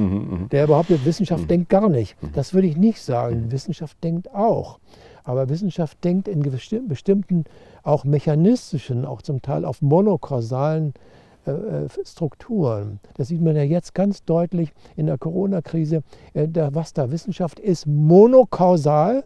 [0.52, 2.16] der behauptet, Wissenschaft denkt gar nicht.
[2.34, 3.52] Das würde ich nicht sagen.
[3.52, 4.80] Wissenschaft denkt auch.
[5.24, 7.46] Aber Wissenschaft denkt in bestimmten,
[7.84, 10.94] auch mechanistischen, auch zum Teil auf monokausalen
[11.46, 13.00] äh, äh, Strukturen.
[13.16, 16.04] Das sieht man ja jetzt ganz deutlich in der Corona-Krise.
[16.34, 19.24] Äh, was da Wissenschaft ist, monokausal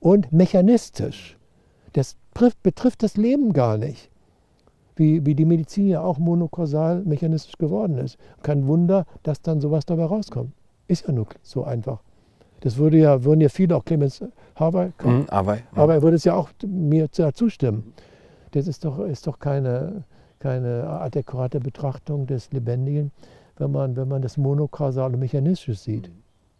[0.00, 1.36] und mechanistisch.
[1.92, 2.16] Das
[2.62, 4.11] betrifft das Leben gar nicht
[4.96, 8.18] wie, wie die Medizin ja auch monokausal mechanistisch geworden ist.
[8.42, 10.52] Kein Wunder, dass dann sowas dabei rauskommt.
[10.88, 12.00] Ist ja nur so einfach.
[12.60, 14.22] Das würde ja, würden ja viele, auch Clemens
[14.54, 15.62] Harvey, mhm, aber, ja.
[15.74, 17.92] aber er würde es ja auch mir zustimmen.
[18.52, 20.04] Das ist doch, ist doch keine,
[20.38, 23.10] keine adäquate Betrachtung des Lebendigen,
[23.56, 26.10] wenn man, wenn man das monokausale mechanistisch sieht.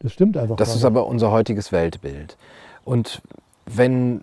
[0.01, 0.57] Das stimmt einfach.
[0.57, 2.37] Das ist aber unser heutiges Weltbild.
[2.85, 3.23] Und
[3.67, 4.23] wenn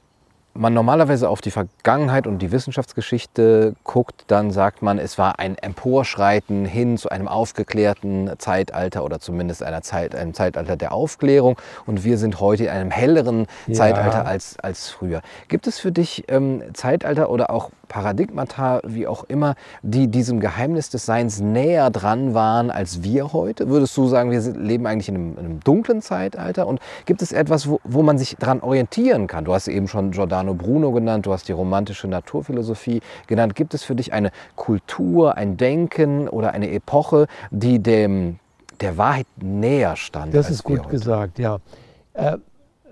[0.59, 5.57] man normalerweise auf die Vergangenheit und die Wissenschaftsgeschichte guckt, dann sagt man, es war ein
[5.57, 11.57] Emporschreiten hin zu einem aufgeklärten Zeitalter oder zumindest einer Zeit, einem Zeitalter der Aufklärung.
[11.85, 13.75] Und wir sind heute in einem helleren ja.
[13.75, 15.21] Zeitalter als, als früher.
[15.47, 20.89] Gibt es für dich ähm, Zeitalter oder auch Paradigmata, wie auch immer, die diesem Geheimnis
[20.89, 23.67] des Seins näher dran waren als wir heute?
[23.67, 26.67] Würdest du sagen, wir leben eigentlich in einem, in einem dunklen Zeitalter?
[26.67, 29.43] Und gibt es etwas, wo, wo man sich daran orientieren kann?
[29.43, 33.55] Du hast eben schon Giordano Bruno genannt, du hast die romantische Naturphilosophie genannt.
[33.55, 38.39] Gibt es für dich eine Kultur, ein Denken oder eine Epoche, die dem,
[38.79, 40.33] der Wahrheit näher stand?
[40.33, 41.57] Das ist gut gesagt, ja.
[42.13, 42.37] Äh,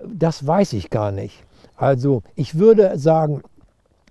[0.04, 1.44] das weiß ich gar nicht.
[1.76, 3.42] Also ich würde sagen,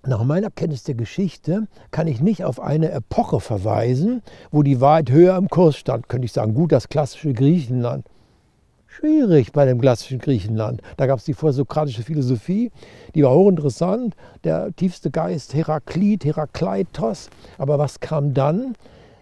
[0.08, 5.10] nach meiner Kenntnis der Geschichte kann ich nicht auf eine Epoche verweisen, wo die Wahrheit
[5.10, 6.08] höher im Kurs stand.
[6.08, 8.06] Könnte ich sagen, gut, das klassische Griechenland.
[8.86, 10.80] Schwierig bei dem klassischen Griechenland.
[10.96, 12.72] Da gab es die vorsokratische Philosophie,
[13.14, 14.16] die war hochinteressant.
[14.44, 17.28] Der tiefste Geist Heraklit, Herakleitos.
[17.58, 18.74] Aber was kam dann?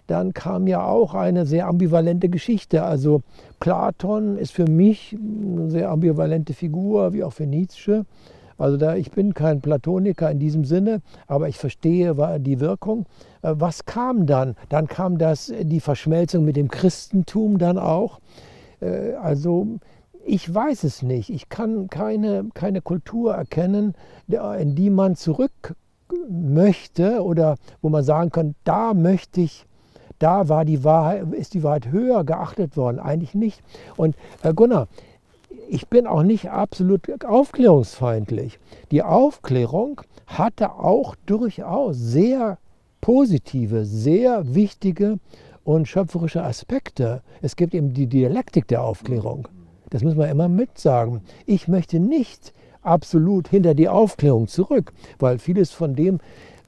[0.07, 2.85] Dann kam ja auch eine sehr ambivalente Geschichte.
[2.85, 3.23] Also
[3.59, 8.07] Platon ist für mich eine sehr ambivalente Figur, wie auch für Nietzsche.
[8.59, 13.07] Also da, ich bin kein Platoniker in diesem Sinne, aber ich verstehe die Wirkung.
[13.43, 14.57] Äh, was kam dann?
[14.69, 18.21] Dann kam das, die Verschmelzung mit dem Christentum dann auch.
[18.81, 19.67] Äh, also
[20.25, 21.31] ich weiß es nicht.
[21.31, 23.95] Ich kann keine, keine Kultur erkennen,
[24.27, 25.77] in die man zurück
[26.29, 29.67] möchte oder wo man sagen kann, da möchte ich
[30.19, 32.99] da war die Wahrheit, ist die Wahrheit höher geachtet worden.
[32.99, 33.63] Eigentlich nicht.
[33.97, 34.89] Und äh, Gunnar,
[35.69, 38.59] ich bin auch nicht absolut aufklärungsfeindlich.
[38.91, 42.59] Die Aufklärung hatte auch durchaus sehr
[43.01, 45.19] positive, sehr wichtige
[45.65, 47.23] und schöpferische Aspekte.
[47.43, 49.49] Es gibt eben die Dialektik der Aufklärung.
[49.91, 51.21] Das muss man immer mitsagen.
[51.45, 52.53] Ich möchte nicht
[52.83, 56.17] absolut hinter die Aufklärung zurück, weil vieles von dem,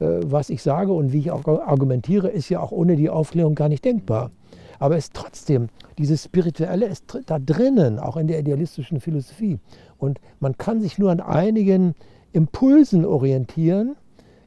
[0.01, 3.55] äh, was ich sage und wie ich auch argumentiere, ist ja auch ohne die Aufklärung
[3.55, 4.31] gar nicht denkbar.
[4.79, 5.69] Aber es ist trotzdem,
[5.99, 9.59] dieses Spirituelle ist da drinnen, auch in der idealistischen Philosophie.
[9.99, 11.95] Und man kann sich nur an einigen
[12.33, 13.97] Impulsen orientieren,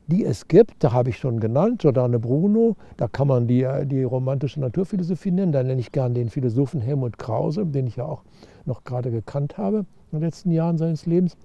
[0.08, 0.84] die es gibt.
[0.84, 5.52] Da habe ich schon genannt, Giordano Bruno, da kann man die, die romantische Naturphilosophie nennen.
[5.52, 8.24] Da nenne ich gern den Philosophen Helmut Krause, den ich ja auch
[8.66, 11.38] noch gerade gekannt habe in den letzten Jahren seines Lebens.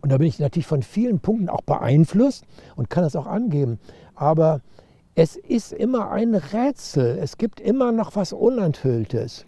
[0.00, 2.44] Und da bin ich natürlich von vielen Punkten auch beeinflusst
[2.76, 3.78] und kann das auch angeben.
[4.14, 4.60] Aber
[5.18, 7.18] es ist immer ein Rätsel.
[7.18, 9.46] Es gibt immer noch was Unenthülltes.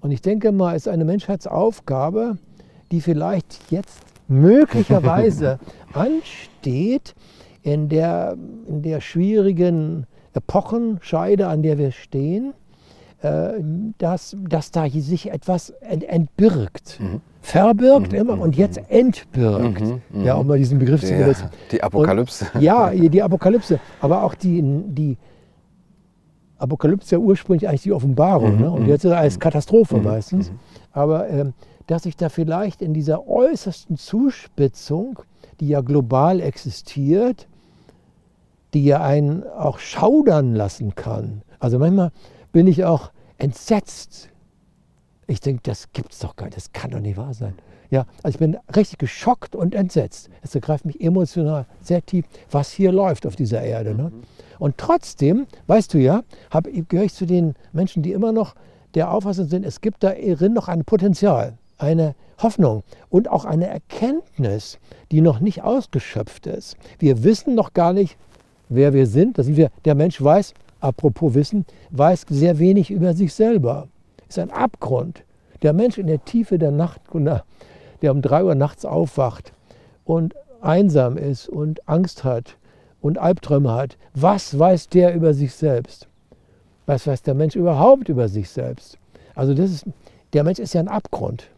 [0.00, 2.36] Und ich denke mal, es ist eine Menschheitsaufgabe,
[2.92, 5.58] die vielleicht jetzt möglicherweise
[5.94, 7.14] ansteht
[7.62, 8.36] in der,
[8.68, 12.52] in der schwierigen Epochenscheide, an der wir stehen,
[13.98, 17.00] dass, dass da sich etwas entbirgt.
[17.00, 18.86] Mhm verbirgt mhm, immer und jetzt mhm.
[18.88, 19.80] entbirgt.
[19.80, 21.48] Mhm, mhm, ja, um mal diesen Begriff zu benutzen.
[21.70, 22.46] Die Apokalypse.
[22.52, 23.80] Und, ja, die Apokalypse.
[24.00, 25.16] Aber auch die, die
[26.58, 28.70] Apokalypse ja ursprünglich eigentlich die Offenbarung mhm, ne?
[28.70, 30.52] und jetzt ist es als Katastrophe meistens.
[30.92, 31.54] Aber ähm,
[31.86, 35.20] dass sich da vielleicht in dieser äußersten Zuspitzung,
[35.60, 37.46] die ja global existiert,
[38.74, 41.42] die ja einen auch schaudern lassen kann.
[41.60, 42.10] Also manchmal
[42.52, 44.30] bin ich auch entsetzt.
[45.26, 47.54] Ich denke, das gibt es doch gar nicht, das kann doch nicht wahr sein.
[47.90, 50.28] Ja, also ich bin richtig geschockt und entsetzt.
[50.42, 53.94] Es ergreift mich emotional sehr tief, was hier läuft auf dieser Erde.
[53.94, 54.10] Ne?
[54.10, 54.22] Mhm.
[54.58, 56.22] Und trotzdem, weißt du ja,
[56.88, 58.54] gehöre ich zu den Menschen, die immer noch
[58.94, 64.78] der Auffassung sind, es gibt darin noch ein Potenzial, eine Hoffnung und auch eine Erkenntnis,
[65.10, 66.76] die noch nicht ausgeschöpft ist.
[66.98, 68.16] Wir wissen noch gar nicht,
[68.68, 69.38] wer wir sind.
[69.38, 73.88] Da sind wir, der Mensch weiß, apropos Wissen, weiß sehr wenig über sich selber.
[74.28, 75.24] Ist ein Abgrund.
[75.62, 77.00] Der Mensch in der Tiefe der Nacht,
[78.02, 79.52] der um drei Uhr nachts aufwacht
[80.04, 82.56] und einsam ist und Angst hat
[83.00, 86.08] und Albträume hat, was weiß der über sich selbst?
[86.86, 88.98] Was weiß der Mensch überhaupt über sich selbst?
[89.34, 89.86] Also das ist,
[90.32, 91.48] der Mensch ist ja ein Abgrund.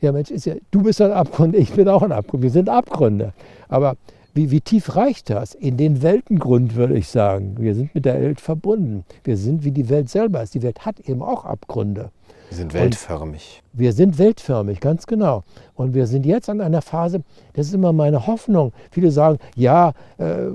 [0.00, 2.42] Der Mensch ist ja, du bist ein Abgrund, ich bin auch ein Abgrund.
[2.42, 3.32] Wir sind Abgründe.
[3.68, 3.96] Aber
[4.38, 5.52] wie, wie tief reicht das?
[5.52, 7.56] In den Weltengrund würde ich sagen.
[7.58, 9.04] Wir sind mit der Welt verbunden.
[9.24, 10.54] Wir sind wie die Welt selber ist.
[10.54, 12.12] Die Welt hat eben auch Abgründe.
[12.48, 13.62] Wir sind weltförmig.
[13.72, 15.42] Und wir sind weltförmig, ganz genau.
[15.74, 17.22] Und wir sind jetzt an einer Phase,
[17.54, 18.72] das ist immer meine Hoffnung.
[18.92, 20.46] Viele sagen, ja, äh,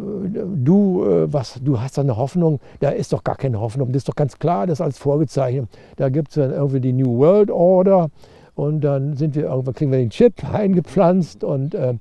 [0.55, 3.89] du, äh, was, du hast eine Hoffnung, da ist doch gar keine Hoffnung.
[3.89, 5.67] Das ist doch ganz klar, das ist als vorgezeichnet.
[5.97, 8.09] Da gibt es dann irgendwie die New World Order
[8.55, 11.95] und dann sind wir irgendwann, kriegen wir den Chip eingepflanzt und äh,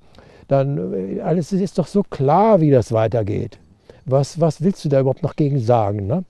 [0.49, 3.59] dann äh, alles ist doch so klar, wie das weitergeht.
[4.05, 6.07] Was, was willst du da überhaupt noch gegen sagen?
[6.07, 6.25] Ne?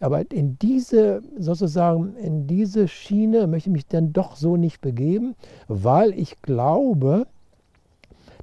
[0.00, 5.34] Aber in diese, sozusagen, in diese Schiene möchte ich mich dann doch so nicht begeben,
[5.66, 7.26] weil ich glaube,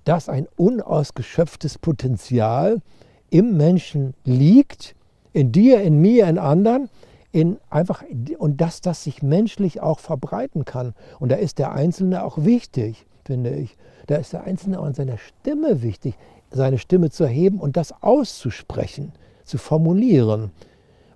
[0.03, 2.81] dass ein unausgeschöpftes Potenzial
[3.29, 4.95] im Menschen liegt,
[5.33, 6.89] in dir, in mir, in anderen,
[7.31, 8.03] in einfach,
[8.37, 10.93] und dass das sich menschlich auch verbreiten kann.
[11.19, 13.75] Und da ist der Einzelne auch wichtig, finde ich.
[14.07, 16.15] Da ist der Einzelne auch in seiner Stimme wichtig,
[16.51, 19.11] seine Stimme zu erheben und das auszusprechen,
[19.43, 20.51] zu formulieren.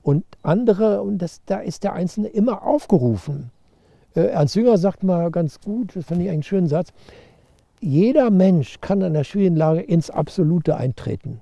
[0.02, 3.52] Und andere, und das, da ist der Einzelne immer aufgerufen.
[4.16, 6.90] Äh, Ernst Jünger sagt mal ganz gut, das finde ich einen schönen Satz,
[7.80, 11.42] jeder Mensch kann in der schwierigen Lage ins Absolute eintreten.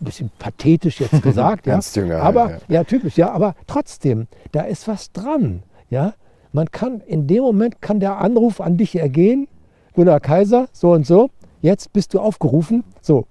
[0.00, 1.80] Ein bisschen pathetisch jetzt gesagt, ja.
[1.94, 2.58] Jünger, aber ja.
[2.68, 6.14] ja, typisch, ja, aber trotzdem, da ist was dran, ja.
[6.52, 9.48] Man kann in dem Moment kann der Anruf an dich ergehen,
[9.94, 11.30] Gunnar Kaiser, so und so,
[11.62, 13.26] jetzt bist du aufgerufen, so.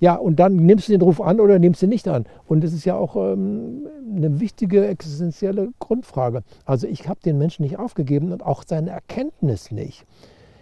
[0.00, 2.26] Ja, und dann nimmst du den Ruf an oder nimmst du ihn nicht an.
[2.46, 6.44] Und das ist ja auch ähm, eine wichtige existenzielle Grundfrage.
[6.64, 10.06] Also ich habe den Menschen nicht aufgegeben und auch seine Erkenntnis nicht.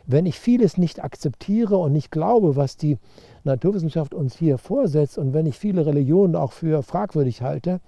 [0.06, 2.96] Wenn ich vieles nicht akzeptiere und nicht glaube, was die
[3.44, 7.80] Naturwissenschaft uns hier vorsetzt und wenn ich viele Religionen auch für fragwürdig halte,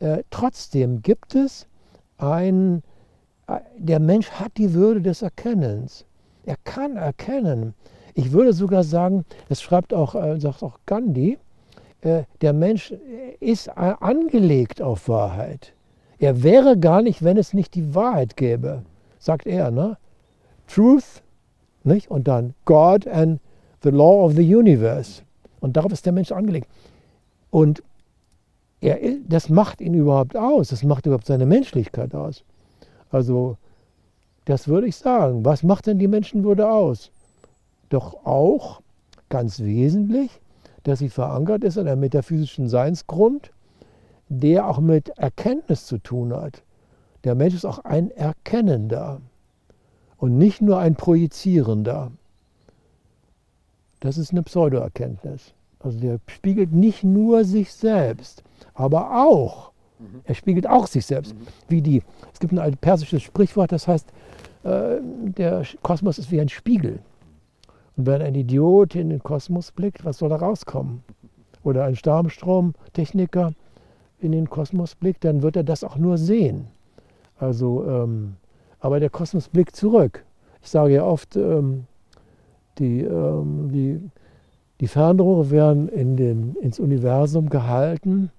[0.00, 1.66] äh, trotzdem gibt es
[2.18, 2.82] ein,
[3.46, 6.06] äh, der Mensch hat die Würde des Erkennens.
[6.44, 7.74] Er kann erkennen.
[8.14, 11.38] Ich würde sogar sagen, das schreibt auch, äh, sagt auch Gandhi,
[12.02, 12.92] äh, der Mensch
[13.40, 15.72] ist angelegt auf Wahrheit.
[16.18, 18.82] Er wäre gar nicht, wenn es nicht die Wahrheit gäbe,
[19.18, 19.70] sagt er.
[19.70, 19.96] Ne?
[20.68, 21.22] Truth
[21.84, 22.10] nicht?
[22.10, 23.40] und dann God and
[23.82, 25.22] the Law of the Universe.
[25.60, 26.68] Und darauf ist der Mensch angelegt.
[27.50, 27.82] Und
[28.80, 32.44] er, das macht ihn überhaupt aus, das macht überhaupt seine Menschlichkeit aus.
[33.10, 33.56] Also
[34.44, 35.44] das würde ich sagen.
[35.44, 37.10] Was macht denn die Menschenwürde aus?
[37.88, 38.80] Doch auch
[39.28, 40.40] ganz wesentlich,
[40.82, 43.50] dass sie verankert ist in einem metaphysischen Seinsgrund,
[44.28, 46.62] der auch mit Erkenntnis zu tun hat.
[47.24, 49.20] Der Mensch ist auch ein Erkennender
[50.16, 52.10] und nicht nur ein Projizierender.
[54.00, 55.54] Das ist eine Pseudoerkenntnis.
[55.78, 58.42] Also der spiegelt nicht nur sich selbst,
[58.74, 59.72] aber auch,
[60.24, 61.34] er spiegelt auch sich selbst.
[61.68, 64.12] Wie die, es gibt ein persisches Sprichwort, das heißt,
[64.64, 67.00] äh, der Kosmos ist wie ein Spiegel.
[67.96, 71.02] Und wenn ein Idiot in den Kosmos blickt, was soll da rauskommen?
[71.64, 73.52] Oder ein Starmstromtechniker
[74.20, 76.68] in den Kosmos blickt, dann wird er das auch nur sehen.
[77.38, 78.36] Also, ähm,
[78.80, 80.24] aber der Kosmos blickt zurück.
[80.62, 81.84] Ich sage ja oft, ähm,
[82.78, 84.00] die, ähm, die,
[84.80, 88.30] die Fernrohre werden in den, ins Universum gehalten,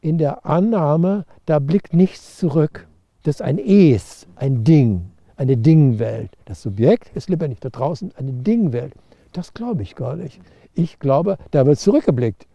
[0.00, 2.86] in der Annahme, da blickt nichts zurück.
[3.22, 5.11] Das ist ein Es, ein Ding
[5.42, 6.30] eine Dingwelt.
[6.44, 8.94] Das Subjekt ist lebendig, da draußen eine Dingwelt.
[9.32, 10.40] Das glaube ich gar nicht.
[10.74, 12.46] Ich glaube, da wird zurückgeblickt.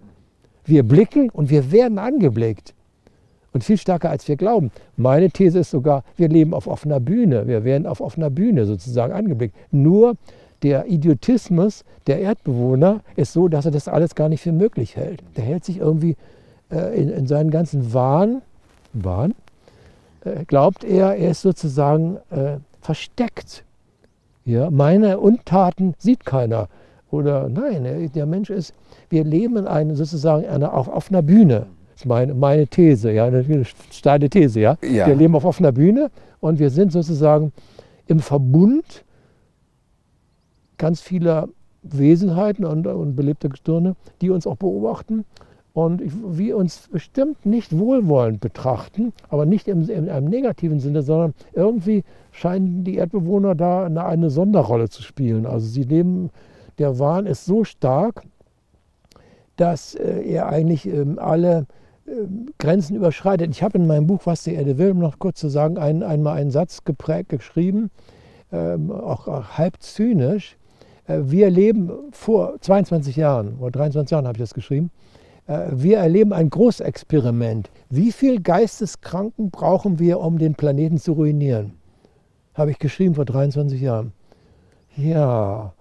[0.65, 2.73] Wir blicken und wir werden angeblickt.
[3.53, 4.71] Und viel stärker als wir glauben.
[4.97, 7.47] Meine These ist sogar, wir leben auf offener Bühne.
[7.47, 9.55] Wir werden auf offener Bühne sozusagen angeblickt.
[9.71, 10.15] Nur
[10.63, 15.23] der Idiotismus der Erdbewohner ist so, dass er das alles gar nicht für möglich hält.
[15.35, 16.15] Der hält sich irgendwie
[16.71, 18.41] äh, in, in seinen ganzen Wahn
[18.93, 19.35] Wahn,
[20.23, 23.63] äh, glaubt er, er ist sozusagen äh, versteckt.
[24.45, 26.69] Ja, meine Untaten sieht keiner.
[27.11, 28.73] Oder nein, der Mensch ist,
[29.09, 31.67] wir leben in einem, sozusagen eine, auf offener Bühne.
[31.91, 34.59] Das ist meine, meine These, ja, eine steile These.
[34.59, 34.78] Ja?
[34.84, 35.07] ja.
[35.07, 37.51] Wir leben auf offener Bühne und wir sind sozusagen
[38.07, 39.03] im Verbund
[40.78, 41.49] ganz vieler
[41.82, 45.25] Wesenheiten und, und belebter Gestirne, die uns auch beobachten
[45.73, 46.01] und
[46.38, 52.03] wir uns bestimmt nicht wohlwollend betrachten, aber nicht im, in einem negativen Sinne, sondern irgendwie
[52.38, 55.45] scheinen die Erdbewohner da eine, eine Sonderrolle zu spielen.
[55.45, 56.29] Also sie nehmen,
[56.77, 58.23] der Wahn ist so stark,
[59.55, 61.65] dass äh, er eigentlich ähm, alle
[62.05, 62.11] äh,
[62.59, 63.49] Grenzen überschreitet.
[63.49, 66.03] Ich habe in meinem Buch Was die Erde will, um noch kurz zu sagen, ein,
[66.03, 67.89] einmal einen Satz geprägt, geschrieben,
[68.51, 70.57] ähm, auch, auch halb zynisch,
[71.07, 74.91] äh, wir leben vor 22 Jahren, vor 23 Jahren habe ich das geschrieben,
[75.47, 77.71] äh, wir erleben ein Großexperiment.
[77.89, 81.76] Wie viel Geisteskranken brauchen wir, um den Planeten zu ruinieren?
[82.57, 84.13] Habe ich geschrieben vor 23 Jahren.
[84.95, 85.73] Ja,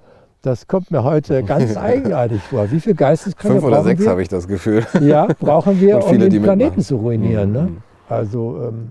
[0.43, 2.71] das kommt mir heute ganz eigenartig vor.
[2.71, 4.87] Wie viel Geisteskranke Fünf oder sechs habe ich das Gefühl.
[5.01, 6.83] Ja, brauchen wir, um den Planeten mitmachen.
[6.83, 7.53] zu ruinieren.
[7.53, 7.63] Ne?
[7.63, 7.77] Mhm.
[8.11, 8.91] Also, ähm,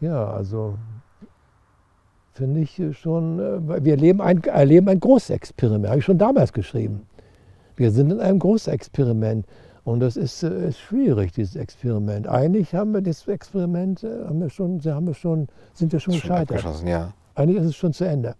[0.00, 0.74] ja, also
[2.32, 7.06] finde ich schon, äh, wir leben ein, erleben ein Großexperiment, habe ich schon damals geschrieben.
[7.76, 9.46] Wir sind in einem Großexperiment
[9.84, 12.28] und das ist, äh, ist schwierig, dieses Experiment.
[12.28, 16.14] Eigentlich haben wir das Experiment, äh, haben wir schon, haben wir schon, sind wir schon,
[16.14, 16.64] schon gescheitert.
[16.86, 17.12] Ja.
[17.34, 18.34] Eigentlich ist es schon zu Ende.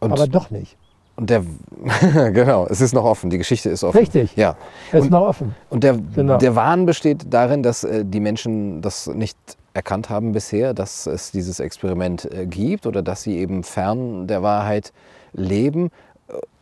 [0.00, 0.76] Und Aber doch nicht.
[1.16, 1.44] Und der,
[2.32, 3.98] genau, es ist noch offen, die Geschichte ist offen.
[3.98, 4.56] Richtig, ja.
[4.92, 5.54] Es ist noch offen.
[5.70, 6.38] Und der, genau.
[6.38, 9.38] der Wahn besteht darin, dass die Menschen das nicht
[9.74, 14.42] erkannt haben bisher, dass es dieses Experiment äh, gibt oder dass sie eben fern der
[14.42, 14.92] Wahrheit
[15.32, 15.90] leben.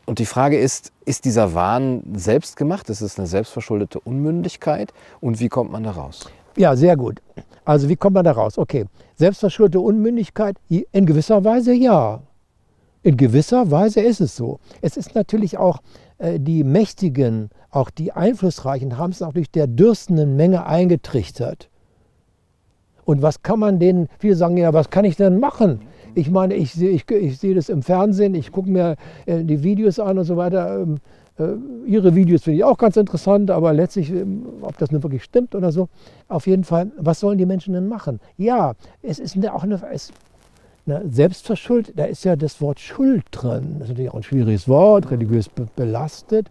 [0.05, 2.91] Und die Frage ist, ist dieser Wahn selbst gemacht?
[2.91, 4.93] Ist es eine selbstverschuldete Unmündigkeit?
[5.21, 6.29] Und wie kommt man da raus?
[6.57, 7.23] Ja, sehr gut.
[7.65, 8.59] Also wie kommt man da raus?
[8.59, 10.57] Okay, selbstverschuldete Unmündigkeit?
[10.69, 12.21] In gewisser Weise ja.
[13.03, 14.59] In gewisser Weise ist es so.
[14.81, 15.79] Es ist natürlich auch
[16.19, 21.69] äh, die Mächtigen, auch die Einflussreichen haben es auch durch der dürstenden Menge eingetrichtert.
[23.05, 25.81] Und was kann man denen, viele sagen ja, was kann ich denn machen?
[26.15, 28.97] Ich meine, ich sehe ich, ich seh das im Fernsehen, ich gucke mir
[29.27, 30.81] äh, die Videos an und so weiter.
[30.81, 30.99] Ähm,
[31.39, 31.55] äh,
[31.87, 35.55] ihre Videos finde ich auch ganz interessant, aber letztlich, ähm, ob das nun wirklich stimmt
[35.55, 35.89] oder so,
[36.29, 38.21] auf jeden Fall, was sollen die Menschen denn machen?
[38.37, 40.13] Ja, es ist auch eine, es,
[40.87, 43.77] eine Selbstverschuld, da ist ja das Wort Schuld drin.
[43.79, 46.51] Das ist natürlich auch ein schwieriges Wort, religiös belastet.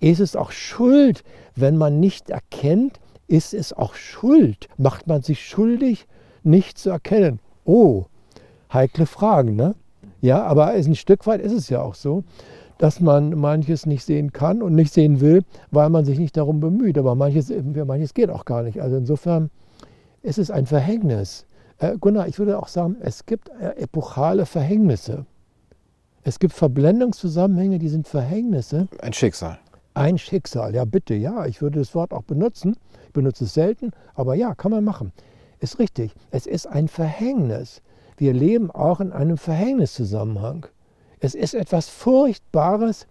[0.00, 1.22] Ist es auch Schuld,
[1.54, 4.68] wenn man nicht erkennt, ist es auch Schuld?
[4.78, 6.06] Macht man sich schuldig,
[6.42, 7.40] nicht zu erkennen?
[7.64, 8.04] Oh,
[8.72, 9.74] heikle Fragen, ne?
[10.20, 12.24] Ja, aber ein Stück weit ist es ja auch so,
[12.78, 16.60] dass man manches nicht sehen kann und nicht sehen will, weil man sich nicht darum
[16.60, 16.98] bemüht.
[16.98, 17.52] Aber manches,
[17.86, 18.80] manches geht auch gar nicht.
[18.80, 19.50] Also insofern
[20.22, 21.46] ist es ein Verhängnis.
[21.78, 25.26] Äh, Gunnar, ich würde auch sagen, es gibt äh, epochale Verhängnisse.
[26.24, 28.88] Es gibt Verblendungszusammenhänge, die sind Verhängnisse.
[29.00, 29.58] Ein Schicksal.
[29.94, 32.76] Ein Schicksal, ja bitte, ja, ich würde das Wort auch benutzen.
[33.06, 35.12] Ich benutze es selten, aber ja, kann man machen.
[35.60, 37.80] Ist richtig, es ist ein Verhängnis.
[38.16, 40.66] Wir leben auch in einem Verhängniszusammenhang.
[41.20, 43.06] Es ist etwas Furchtbares,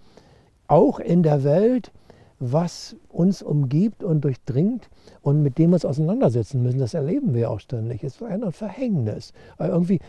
[0.68, 1.92] auch in der Welt,
[2.40, 4.90] was uns umgibt und durchdringt
[5.22, 6.80] und mit dem wir uns auseinandersetzen müssen.
[6.80, 8.04] Das erleben wir auch ständig.
[8.04, 9.34] Es ist ein Verhängnis.
[9.60, 10.00] irgendwie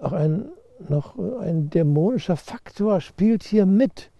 [0.00, 0.46] auch ein,
[0.88, 4.10] noch ein dämonischer Faktor spielt hier mit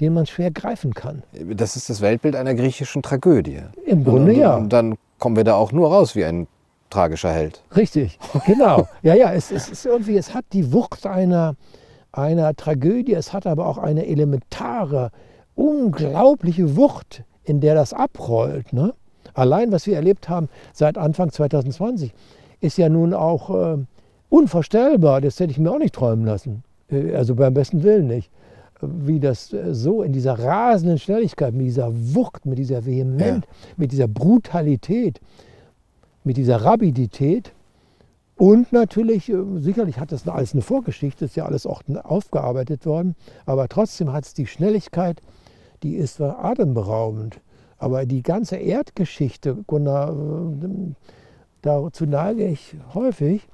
[0.00, 1.22] den man schwer greifen kann.
[1.54, 3.60] Das ist das Weltbild einer griechischen Tragödie.
[3.84, 4.56] Im Grunde und, ja.
[4.56, 6.46] Und dann kommen wir da auch nur raus wie ein
[6.90, 7.62] tragischer Held.
[7.76, 8.88] Richtig, genau.
[9.02, 11.56] ja, ja, es, es ist irgendwie, es hat die Wucht einer,
[12.12, 15.10] einer Tragödie, es hat aber auch eine elementare,
[15.54, 18.72] unglaubliche Wucht, in der das abrollt.
[18.72, 18.92] Ne?
[19.34, 22.12] Allein, was wir erlebt haben seit Anfang 2020,
[22.60, 23.78] ist ja nun auch äh,
[24.28, 25.20] unvorstellbar.
[25.20, 26.62] Das hätte ich mir auch nicht träumen lassen.
[26.90, 28.30] Äh, also beim besten Willen nicht
[28.82, 33.72] wie das äh, so in dieser rasenden Schnelligkeit, mit dieser Wucht, mit dieser Vehemenz, ja.
[33.76, 35.20] mit dieser Brutalität,
[36.24, 37.52] mit dieser Rabidität
[38.40, 43.14] und natürlich, äh, sicherlich hat das alles eine Vorgeschichte, ist ja alles auch aufgearbeitet worden,
[43.44, 45.20] aber trotzdem hat es die Schnelligkeit,
[45.82, 47.40] die ist atemberaubend.
[47.76, 50.94] Aber die ganze Erdgeschichte, äh,
[51.60, 53.46] dazu neige ich häufig,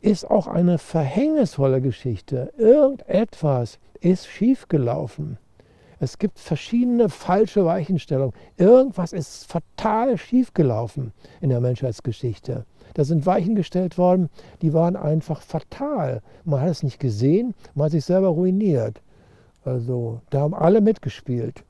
[0.00, 2.52] ist auch eine verhängnisvolle Geschichte.
[2.56, 5.38] Irgendetwas ist schiefgelaufen.
[6.00, 8.32] Es gibt verschiedene falsche Weichenstellungen.
[8.56, 12.64] Irgendwas ist fatal schiefgelaufen in der Menschheitsgeschichte.
[12.94, 14.28] Da sind Weichen gestellt worden,
[14.62, 16.22] die waren einfach fatal.
[16.44, 19.00] Man hat es nicht gesehen, man hat sich selber ruiniert.
[19.64, 21.64] Also da haben alle mitgespielt.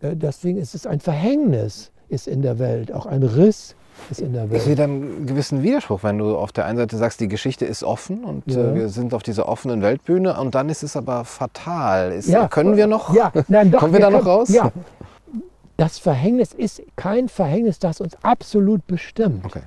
[0.00, 3.74] Äh, deswegen ist es ein Verhängnis, ist in der Welt, auch ein Riss
[4.10, 4.58] ist in der Welt.
[4.58, 7.64] Ich sehe dann einen gewissen Widerspruch, wenn du auf der einen Seite sagst, die Geschichte
[7.64, 8.70] ist offen und ja.
[8.70, 12.12] äh, wir sind auf dieser offenen Weltbühne und dann ist es aber fatal.
[12.12, 12.48] Ist, ja.
[12.48, 13.14] Können wir noch?
[13.14, 14.48] Ja, nein, doch, kommen wir, wir da noch raus?
[14.48, 14.72] Ja.
[15.76, 19.44] Das Verhängnis ist kein Verhängnis, das uns absolut bestimmt.
[19.44, 19.62] Okay.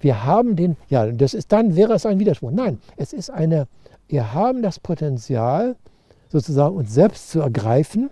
[0.00, 2.50] Wir haben den, ja, das ist dann wäre es ein Widerspruch.
[2.50, 3.68] Nein, es ist eine,
[4.08, 5.76] wir haben das Potenzial,
[6.28, 8.10] sozusagen uns selbst zu ergreifen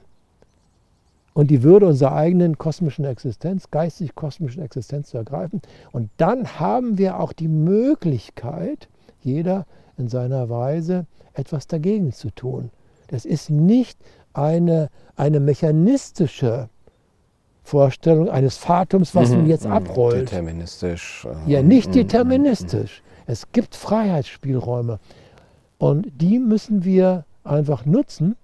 [1.38, 5.62] und die Würde unserer eigenen kosmischen Existenz, geistig-kosmischen Existenz zu ergreifen.
[5.92, 8.88] Und dann haben wir auch die Möglichkeit,
[9.20, 9.64] jeder
[9.96, 12.70] in seiner Weise etwas dagegen zu tun.
[13.06, 14.00] Das ist nicht
[14.32, 16.70] eine, eine mechanistische
[17.62, 19.74] Vorstellung eines Fatums, was mhm, nun jetzt mhm.
[19.74, 20.32] abrollt.
[20.32, 21.24] Deterministisch.
[21.46, 23.00] Äh, ja, nicht mhm, deterministisch.
[23.28, 24.98] Es gibt Freiheitsspielräume.
[25.78, 28.34] Und die müssen wir einfach nutzen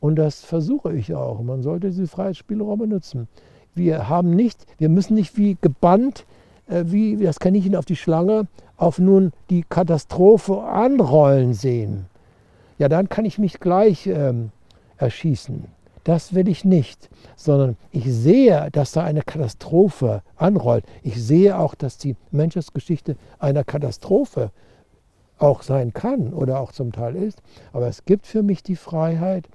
[0.00, 1.42] und das versuche ich auch.
[1.42, 3.28] Man sollte diese Freiheitsspielräume nutzen.
[3.74, 6.24] Wir haben nicht, wir müssen nicht wie gebannt,
[6.66, 8.46] äh, wie das Kaninchen auf die Schlange,
[8.76, 12.06] auf nun die Katastrophe anrollen sehen.
[12.78, 14.50] Ja, dann kann ich mich gleich ähm,
[14.98, 15.64] erschießen.
[16.04, 20.84] Das will ich nicht, sondern ich sehe, dass da eine Katastrophe anrollt.
[21.02, 24.50] Ich sehe auch, dass die Menschheitsgeschichte einer Katastrophe
[25.38, 27.42] auch sein kann oder auch zum Teil ist.
[27.72, 29.48] Aber es gibt für mich die Freiheit,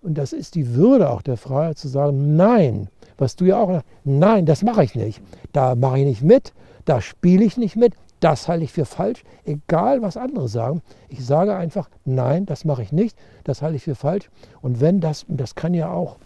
[0.00, 3.82] und das ist die Würde auch der Freiheit zu sagen, nein, was du ja auch,
[4.04, 5.22] nein, das mache ich nicht.
[5.52, 6.52] Da mache ich nicht mit,
[6.84, 10.82] da spiele ich nicht mit, das halte ich für falsch, egal was andere sagen.
[11.08, 14.30] Ich sage einfach, nein, das mache ich nicht, das halte ich für falsch.
[14.60, 16.16] Und wenn das, das kann ja auch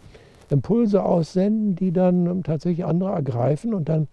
[0.50, 4.08] Impulse aussenden, die dann tatsächlich andere ergreifen und dann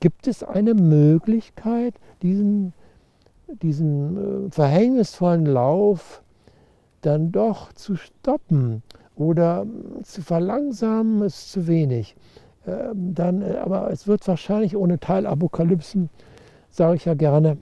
[0.00, 2.72] gibt es eine Möglichkeit, diesen,
[3.62, 6.22] diesen äh, verhängnisvollen Lauf
[7.06, 8.82] dann doch zu stoppen
[9.14, 9.64] oder
[10.02, 12.16] zu verlangsamen, ist zu wenig.
[12.66, 16.10] Ähm, dann, äh, aber es wird wahrscheinlich ohne Teilapokalypsen,
[16.70, 17.58] sage ich ja gerne,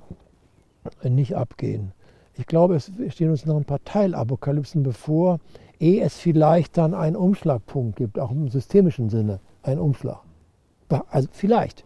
[1.03, 1.93] nicht abgehen.
[2.35, 5.39] Ich glaube, es stehen uns noch ein paar Teilapokalypsen bevor,
[5.79, 10.21] ehe es vielleicht dann einen Umschlagpunkt gibt, auch im systemischen Sinne, einen Umschlag.
[11.11, 11.85] Also vielleicht.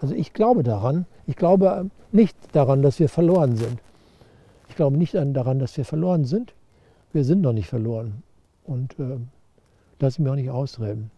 [0.00, 1.06] Also ich glaube daran.
[1.26, 3.78] Ich glaube nicht daran, dass wir verloren sind.
[4.68, 6.54] Ich glaube nicht daran, dass wir verloren sind
[7.12, 8.22] wir sind noch nicht verloren.
[8.64, 9.18] Und äh,
[9.98, 11.10] lassen wir auch nicht ausreden.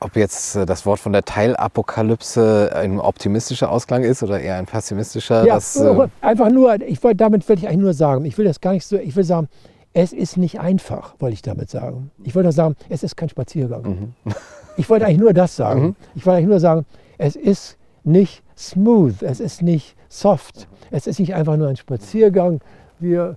[0.00, 4.66] Ob jetzt äh, das Wort von der Teilapokalypse ein optimistischer Ausklang ist oder eher ein
[4.66, 5.46] pessimistischer?
[5.46, 8.46] Ja, das, äh einfach nur, ich wollte, damit will ich eigentlich nur sagen, ich will
[8.46, 9.48] das gar nicht so, ich will sagen,
[9.92, 12.10] es ist nicht einfach, wollte ich damit sagen.
[12.22, 13.82] Ich wollte sagen, es ist kein Spaziergang.
[13.82, 14.14] Mhm.
[14.76, 15.82] Ich wollte eigentlich nur das sagen.
[15.82, 15.96] Mhm.
[16.14, 16.86] Ich wollte eigentlich nur sagen,
[17.18, 22.60] es ist nicht smooth, es ist nicht soft, es ist nicht einfach nur ein Spaziergang.
[22.98, 23.36] Wir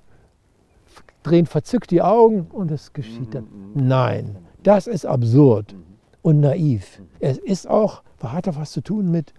[1.24, 3.48] drehen verzückt die Augen und es geschieht dann.
[3.74, 5.76] Nein, das ist absurd
[6.22, 7.02] und naiv.
[7.20, 9.34] Es ist auch, hat auch was zu tun mit,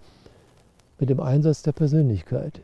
[0.99, 2.61] mit dem Einsatz der Persönlichkeit.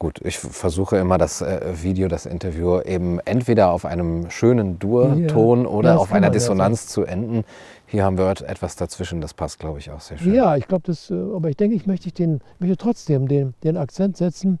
[0.00, 5.66] Gut, ich versuche immer das äh, Video, das Interview eben entweder auf einem schönen Dur-Ton
[5.66, 7.44] oder auf einer Dissonanz zu enden.
[7.86, 10.34] Hier haben wir etwas dazwischen, das passt, glaube ich, auch sehr schön.
[10.34, 13.76] Ja, ich glaube, das, äh, aber ich denke, ich möchte, den, möchte trotzdem den, den
[13.76, 14.58] Akzent setzen,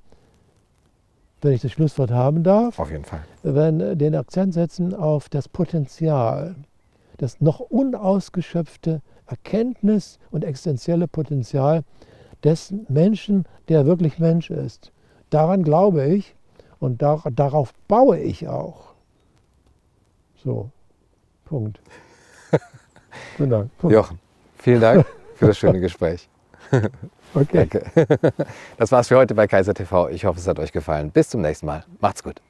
[1.44, 2.78] wenn ich das Schlusswort haben darf.
[2.78, 3.22] Auf jeden Fall.
[3.42, 6.56] Wenn, äh, den Akzent setzen auf das Potenzial,
[7.18, 11.84] das noch unausgeschöpfte Erkenntnis und existenzielle Potenzial
[12.42, 14.90] des Menschen, der wirklich Mensch ist.
[15.30, 16.34] Daran glaube ich
[16.80, 18.94] und dar darauf baue ich auch.
[20.42, 20.70] So,
[21.44, 21.80] Punkt.
[23.36, 23.78] vielen Dank.
[23.78, 23.94] Punkt.
[23.94, 24.18] Jochen,
[24.58, 26.28] vielen Dank für das schöne Gespräch.
[27.34, 27.68] Okay.
[27.68, 27.84] Danke.
[28.76, 30.08] Das war's für heute bei Kaiser TV.
[30.08, 31.10] Ich hoffe, es hat euch gefallen.
[31.10, 31.84] Bis zum nächsten Mal.
[32.00, 32.40] Macht's gut.